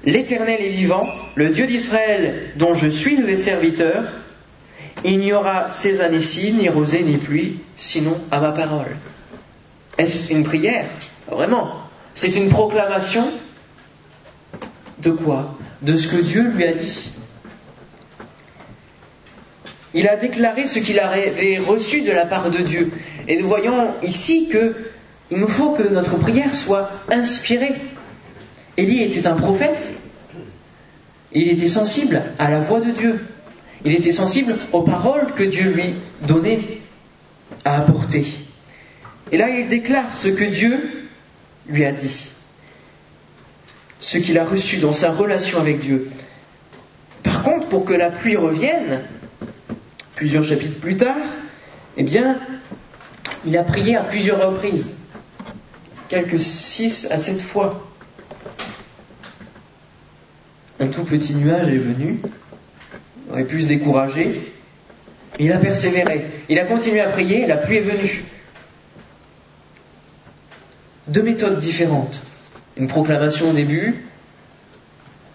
L'Éternel 0.05 0.61
est 0.61 0.69
vivant, 0.69 1.05
le 1.35 1.49
Dieu 1.49 1.67
d'Israël, 1.67 2.51
dont 2.55 2.73
je 2.73 2.87
suis 2.87 3.17
le 3.17 3.35
serviteur, 3.35 4.05
il 5.03 5.19
n'y 5.19 5.33
aura 5.33 5.69
ces 5.69 6.01
années-ci 6.01 6.53
ni 6.53 6.69
rosée 6.69 7.03
ni 7.03 7.17
pluie, 7.17 7.59
sinon 7.77 8.17
à 8.31 8.39
ma 8.39 8.51
parole. 8.51 8.95
Est-ce 9.97 10.31
une 10.33 10.43
prière? 10.43 10.85
Vraiment. 11.29 11.75
C'est 12.15 12.35
une 12.35 12.49
proclamation 12.49 13.29
de 14.99 15.11
quoi? 15.11 15.57
De 15.81 15.95
ce 15.95 16.07
que 16.07 16.21
Dieu 16.21 16.43
lui 16.43 16.65
a 16.65 16.73
dit. 16.73 17.11
Il 19.93 20.07
a 20.07 20.17
déclaré 20.17 20.65
ce 20.65 20.79
qu'il 20.79 20.99
avait 20.99 21.59
reçu 21.59 22.01
de 22.01 22.11
la 22.11 22.25
part 22.25 22.49
de 22.49 22.59
Dieu. 22.59 22.91
Et 23.27 23.37
nous 23.37 23.47
voyons 23.47 23.93
ici 24.03 24.49
que 24.49 24.75
il 25.31 25.37
nous 25.37 25.47
faut 25.47 25.71
que 25.71 25.83
notre 25.83 26.17
prière 26.17 26.55
soit 26.55 26.89
inspirée. 27.11 27.75
Élie 28.79 29.03
était 29.03 29.27
un 29.27 29.35
prophète. 29.35 29.89
Il 31.33 31.49
était 31.49 31.67
sensible 31.67 32.23
à 32.39 32.49
la 32.49 32.61
voix 32.61 32.79
de 32.79 32.91
Dieu. 32.91 33.19
Il 33.83 33.93
était 33.93 34.13
sensible 34.13 34.55
aux 34.71 34.83
paroles 34.83 35.33
que 35.35 35.43
Dieu 35.43 35.71
lui 35.71 35.95
donnait 36.21 36.61
à 37.65 37.77
apporter. 37.77 38.25
Et 39.33 39.37
là, 39.37 39.49
il 39.49 39.67
déclare 39.67 40.15
ce 40.15 40.29
que 40.29 40.45
Dieu 40.45 41.09
lui 41.67 41.83
a 41.83 41.91
dit, 41.91 42.29
ce 43.99 44.17
qu'il 44.17 44.37
a 44.39 44.45
reçu 44.45 44.77
dans 44.77 44.93
sa 44.93 45.11
relation 45.11 45.59
avec 45.59 45.79
Dieu. 45.79 46.09
Par 47.21 47.43
contre, 47.43 47.67
pour 47.67 47.83
que 47.83 47.93
la 47.93 48.09
pluie 48.09 48.37
revienne, 48.37 49.01
plusieurs 50.15 50.45
chapitres 50.45 50.79
plus 50.79 50.95
tard, 50.95 51.17
eh 51.97 52.03
bien, 52.03 52.39
il 53.45 53.57
a 53.57 53.63
prié 53.63 53.97
à 53.97 54.03
plusieurs 54.03 54.49
reprises, 54.49 54.91
quelques 56.07 56.39
six 56.39 57.07
à 57.11 57.19
sept 57.19 57.41
fois. 57.41 57.88
Un 60.79 60.87
tout 60.87 61.03
petit 61.03 61.35
nuage 61.35 61.67
est 61.67 61.77
venu, 61.77 62.19
aurait 63.29 63.43
pu 63.43 63.61
se 63.61 63.67
décourager. 63.67 64.53
Il 65.37 65.51
a 65.51 65.57
persévéré. 65.57 66.25
Il 66.47 66.57
a 66.59 66.65
continué 66.65 67.01
à 67.01 67.09
prier, 67.09 67.45
la 67.45 67.57
pluie 67.57 67.77
est 67.77 67.81
venue. 67.81 68.23
Deux 71.07 71.23
méthodes 71.23 71.59
différentes. 71.59 72.21
Une 72.77 72.87
proclamation 72.87 73.49
au 73.49 73.53
début, 73.53 74.05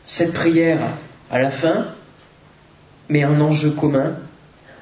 cette 0.04 0.32
prière 0.32 0.96
à 1.30 1.42
la 1.42 1.50
fin, 1.50 1.88
mais 3.08 3.22
un 3.22 3.40
enjeu 3.40 3.70
commun, 3.70 4.16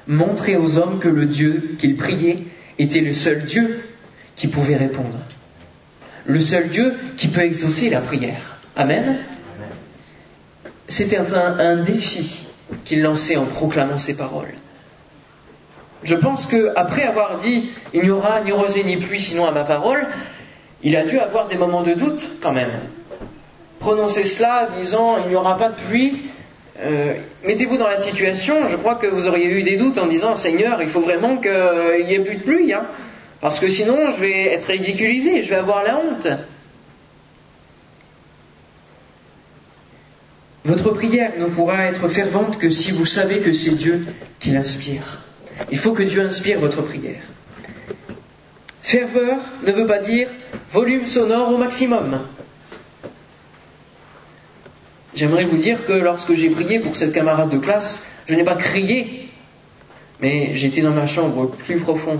montrer 0.07 0.55
aux 0.55 0.77
hommes 0.77 0.99
que 0.99 1.09
le 1.09 1.25
Dieu 1.25 1.75
qu'il 1.77 1.97
priait 1.97 2.39
était 2.79 3.01
le 3.01 3.13
seul 3.13 3.45
Dieu 3.45 3.83
qui 4.35 4.47
pouvait 4.47 4.77
répondre. 4.77 5.17
Le 6.25 6.39
seul 6.39 6.69
Dieu 6.69 6.93
qui 7.17 7.27
peut 7.27 7.41
exaucer 7.41 7.89
la 7.89 8.01
prière. 8.01 8.59
Amen. 8.75 9.17
C'était 10.87 11.17
un, 11.17 11.77
défi 11.77 12.45
qu'il 12.85 13.01
lançait 13.01 13.37
en 13.37 13.45
proclamant 13.45 13.97
ces 13.97 14.17
paroles. 14.17 14.53
Je 16.03 16.15
pense 16.15 16.45
qu'après 16.45 17.03
avoir 17.03 17.37
dit 17.37 17.71
il 17.93 18.03
n'y 18.03 18.09
aura 18.09 18.41
ni 18.41 18.51
rosée 18.51 18.83
ni 18.83 18.97
pluie 18.97 19.21
sinon 19.21 19.45
à 19.45 19.51
ma 19.51 19.63
parole, 19.63 20.07
il 20.81 20.95
a 20.97 21.05
dû 21.05 21.17
avoir 21.17 21.47
des 21.47 21.55
moments 21.55 21.83
de 21.83 21.93
doute 21.93 22.27
quand 22.41 22.51
même. 22.51 22.71
Prononcer 23.79 24.25
cela 24.25 24.67
disant 24.77 25.17
il 25.23 25.29
n'y 25.29 25.35
aura 25.35 25.57
pas 25.57 25.69
de 25.69 25.75
pluie, 25.75 26.23
euh, 26.81 27.13
mettez-vous 27.45 27.77
dans 27.77 27.87
la 27.87 27.97
situation, 27.97 28.67
je 28.67 28.75
crois 28.75 28.95
que 28.95 29.07
vous 29.07 29.27
auriez 29.27 29.47
eu 29.47 29.63
des 29.63 29.77
doutes 29.77 29.97
en 29.97 30.07
disant 30.07 30.35
Seigneur, 30.35 30.81
il 30.81 30.89
faut 30.89 31.01
vraiment 31.01 31.37
qu'il 31.37 32.05
n'y 32.05 32.15
ait 32.15 32.23
plus 32.23 32.37
de 32.37 32.43
pluie, 32.43 32.73
hein, 32.73 32.85
parce 33.39 33.59
que 33.59 33.69
sinon 33.69 34.11
je 34.11 34.19
vais 34.19 34.53
être 34.53 34.65
ridiculisé, 34.65 35.43
je 35.43 35.49
vais 35.49 35.55
avoir 35.55 35.83
la 35.83 35.97
honte. 35.97 36.27
Votre 40.65 40.91
prière 40.91 41.33
ne 41.37 41.45
pourra 41.47 41.85
être 41.85 42.07
fervente 42.07 42.57
que 42.57 42.69
si 42.69 42.91
vous 42.91 43.05
savez 43.05 43.39
que 43.39 43.51
c'est 43.51 43.75
Dieu 43.75 44.05
qui 44.39 44.51
l'inspire. 44.51 45.21
Il 45.71 45.77
faut 45.77 45.91
que 45.91 46.03
Dieu 46.03 46.21
inspire 46.21 46.59
votre 46.59 46.81
prière. 46.81 47.21
Ferveur 48.81 49.37
ne 49.65 49.71
veut 49.71 49.85
pas 49.85 49.99
dire 49.99 50.29
volume 50.71 51.05
sonore 51.05 51.49
au 51.53 51.57
maximum. 51.57 52.19
J'aimerais 55.15 55.45
vous 55.45 55.57
dire 55.57 55.85
que 55.85 55.93
lorsque 55.93 56.33
j'ai 56.33 56.49
prié 56.49 56.79
pour 56.79 56.95
cette 56.95 57.13
camarade 57.13 57.49
de 57.49 57.57
classe, 57.57 58.05
je 58.27 58.33
n'ai 58.33 58.43
pas 58.43 58.55
crié, 58.55 59.29
mais 60.21 60.55
j'étais 60.55 60.81
dans 60.81 60.91
ma 60.91 61.05
chambre 61.07 61.47
plus 61.47 61.77
profond, 61.77 62.19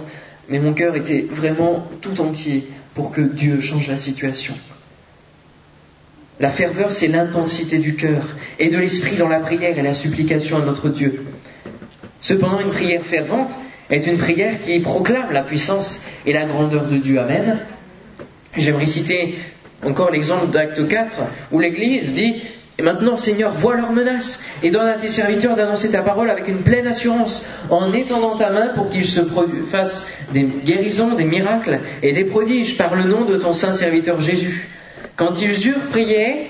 mais 0.49 0.59
mon 0.59 0.73
cœur 0.73 0.95
était 0.95 1.25
vraiment 1.29 1.87
tout 2.01 2.19
entier 2.21 2.67
pour 2.93 3.11
que 3.11 3.21
Dieu 3.21 3.59
change 3.61 3.87
la 3.87 3.97
situation. 3.97 4.53
La 6.39 6.49
ferveur, 6.49 6.91
c'est 6.91 7.07
l'intensité 7.07 7.77
du 7.77 7.95
cœur 7.95 8.23
et 8.59 8.69
de 8.69 8.77
l'esprit 8.77 9.15
dans 9.17 9.27
la 9.27 9.39
prière 9.39 9.77
et 9.77 9.81
la 9.81 9.93
supplication 9.93 10.57
à 10.57 10.65
notre 10.65 10.89
Dieu. 10.89 11.25
Cependant, 12.21 12.59
une 12.59 12.71
prière 12.71 13.01
fervente 13.01 13.51
est 13.89 14.07
une 14.07 14.17
prière 14.17 14.55
qui 14.65 14.79
proclame 14.79 15.31
la 15.31 15.43
puissance 15.43 16.05
et 16.25 16.33
la 16.33 16.45
grandeur 16.45 16.87
de 16.87 16.97
Dieu. 16.97 17.19
Amen. 17.19 17.59
J'aimerais 18.57 18.85
citer 18.85 19.35
encore 19.83 20.11
l'exemple 20.11 20.47
d'Acte 20.47 20.87
4 20.87 21.17
où 21.51 21.59
l'Église 21.59 22.13
dit 22.13 22.41
et 22.79 22.81
maintenant, 22.81 23.17
Seigneur, 23.17 23.53
vois 23.53 23.75
leurs 23.75 23.91
menaces 23.91 24.41
et 24.63 24.71
donne 24.71 24.87
à 24.87 24.95
tes 24.95 25.09
serviteurs 25.09 25.55
d'annoncer 25.55 25.91
ta 25.91 26.01
parole 26.01 26.31
avec 26.31 26.47
une 26.47 26.63
pleine 26.63 26.87
assurance, 26.87 27.45
en 27.69 27.93
étendant 27.93 28.35
ta 28.35 28.49
main 28.49 28.69
pour 28.69 28.89
qu'ils 28.89 29.07
se 29.07 29.21
fassent 29.69 30.07
des 30.33 30.43
guérisons, 30.43 31.13
des 31.13 31.23
miracles 31.23 31.81
et 32.01 32.13
des 32.13 32.23
prodiges 32.23 32.75
par 32.75 32.95
le 32.95 33.03
nom 33.03 33.25
de 33.25 33.37
ton 33.37 33.53
saint 33.53 33.73
serviteur 33.73 34.19
Jésus. 34.19 34.69
Quand 35.15 35.41
ils 35.41 35.67
eurent 35.67 35.89
prié, 35.91 36.47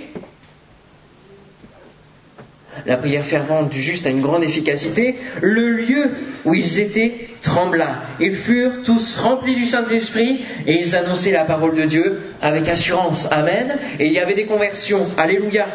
la 2.85 2.97
prière 2.97 3.23
fervente 3.23 3.69
du 3.69 3.81
juste 3.81 4.05
a 4.05 4.09
une 4.09 4.21
grande 4.21 4.43
efficacité, 4.43 5.15
le 5.41 5.69
lieu 5.77 6.11
où 6.45 6.53
ils 6.53 6.79
étaient 6.79 7.29
trembla. 7.41 8.03
Ils 8.19 8.35
furent 8.35 8.83
tous 8.83 9.17
remplis 9.17 9.55
du 9.55 9.65
Saint-Esprit 9.65 10.39
et 10.65 10.79
ils 10.79 10.95
annonçaient 10.95 11.31
la 11.31 11.45
parole 11.45 11.75
de 11.75 11.83
Dieu 11.83 12.21
avec 12.41 12.67
assurance. 12.67 13.27
Amen. 13.31 13.77
Et 13.99 14.07
il 14.07 14.13
y 14.13 14.19
avait 14.19 14.35
des 14.35 14.45
conversions. 14.45 15.05
Alléluia. 15.17 15.67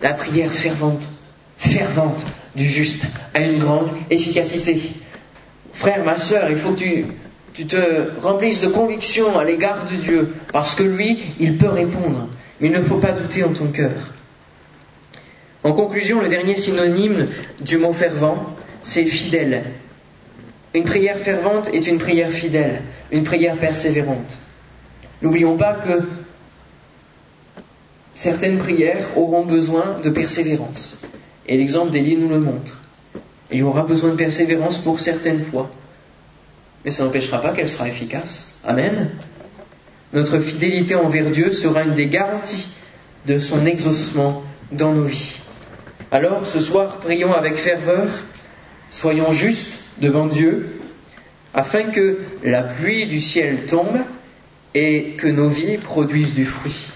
La 0.00 0.14
prière 0.14 0.50
fervente, 0.50 1.02
fervente 1.58 2.24
du 2.56 2.64
juste 2.64 3.04
a 3.34 3.40
une 3.40 3.58
grande 3.58 3.90
efficacité. 4.10 4.80
Frère, 5.72 6.04
ma 6.04 6.18
soeur, 6.18 6.50
il 6.50 6.56
faut 6.56 6.72
que 6.72 6.80
tu, 6.80 7.06
tu 7.54 7.66
te 7.66 8.20
remplisses 8.20 8.60
de 8.60 8.68
conviction 8.68 9.38
à 9.38 9.44
l'égard 9.44 9.84
de 9.84 9.96
Dieu, 9.96 10.34
parce 10.52 10.74
que 10.74 10.82
lui, 10.82 11.18
il 11.38 11.58
peut 11.58 11.68
répondre. 11.68 12.28
Il 12.60 12.70
ne 12.70 12.80
faut 12.80 12.98
pas 12.98 13.12
douter 13.12 13.44
en 13.44 13.52
ton 13.52 13.66
cœur. 13.66 13.92
En 15.64 15.72
conclusion, 15.72 16.20
le 16.20 16.28
dernier 16.28 16.56
synonyme 16.56 17.28
du 17.60 17.78
mot 17.78 17.92
fervent, 17.92 18.56
c'est 18.82 19.04
fidèle. 19.04 19.64
Une 20.74 20.84
prière 20.84 21.18
fervente 21.18 21.68
est 21.72 21.86
une 21.86 21.98
prière 21.98 22.30
fidèle, 22.30 22.82
une 23.10 23.24
prière 23.24 23.56
persévérante. 23.56 24.38
N'oublions 25.20 25.56
pas 25.56 25.74
que 25.74 26.02
certaines 28.14 28.58
prières 28.58 29.06
auront 29.16 29.44
besoin 29.44 29.98
de 30.02 30.10
persévérance. 30.10 30.98
Et 31.46 31.56
l'exemple 31.56 31.90
d'Élie 31.90 32.16
nous 32.16 32.28
le 32.28 32.40
montre. 32.40 32.80
Il 33.50 33.58
y 33.58 33.62
aura 33.62 33.82
besoin 33.82 34.10
de 34.10 34.16
persévérance 34.16 34.78
pour 34.78 35.00
certaines 35.00 35.44
fois. 35.44 35.70
Mais 36.84 36.90
ça 36.90 37.04
n'empêchera 37.04 37.40
pas 37.40 37.52
qu'elle 37.52 37.70
sera 37.70 37.88
efficace. 37.88 38.56
Amen. 38.64 39.10
Notre 40.12 40.38
fidélité 40.40 40.94
envers 40.94 41.30
Dieu 41.30 41.52
sera 41.52 41.84
une 41.84 41.94
des 41.94 42.06
garanties 42.06 42.68
de 43.26 43.38
son 43.38 43.64
exaucement 43.66 44.42
dans 44.72 44.92
nos 44.92 45.04
vies. 45.04 45.40
Alors, 46.10 46.46
ce 46.46 46.60
soir, 46.60 46.98
prions 46.98 47.32
avec 47.32 47.54
ferveur, 47.54 48.08
soyons 48.90 49.32
justes 49.32 49.78
devant 49.98 50.26
Dieu, 50.26 50.80
afin 51.54 51.84
que 51.84 52.18
la 52.42 52.62
pluie 52.62 53.06
du 53.06 53.20
ciel 53.20 53.66
tombe 53.66 53.98
et 54.74 55.14
que 55.18 55.28
nos 55.28 55.48
vies 55.48 55.78
produisent 55.78 56.34
du 56.34 56.44
fruit. 56.44 56.86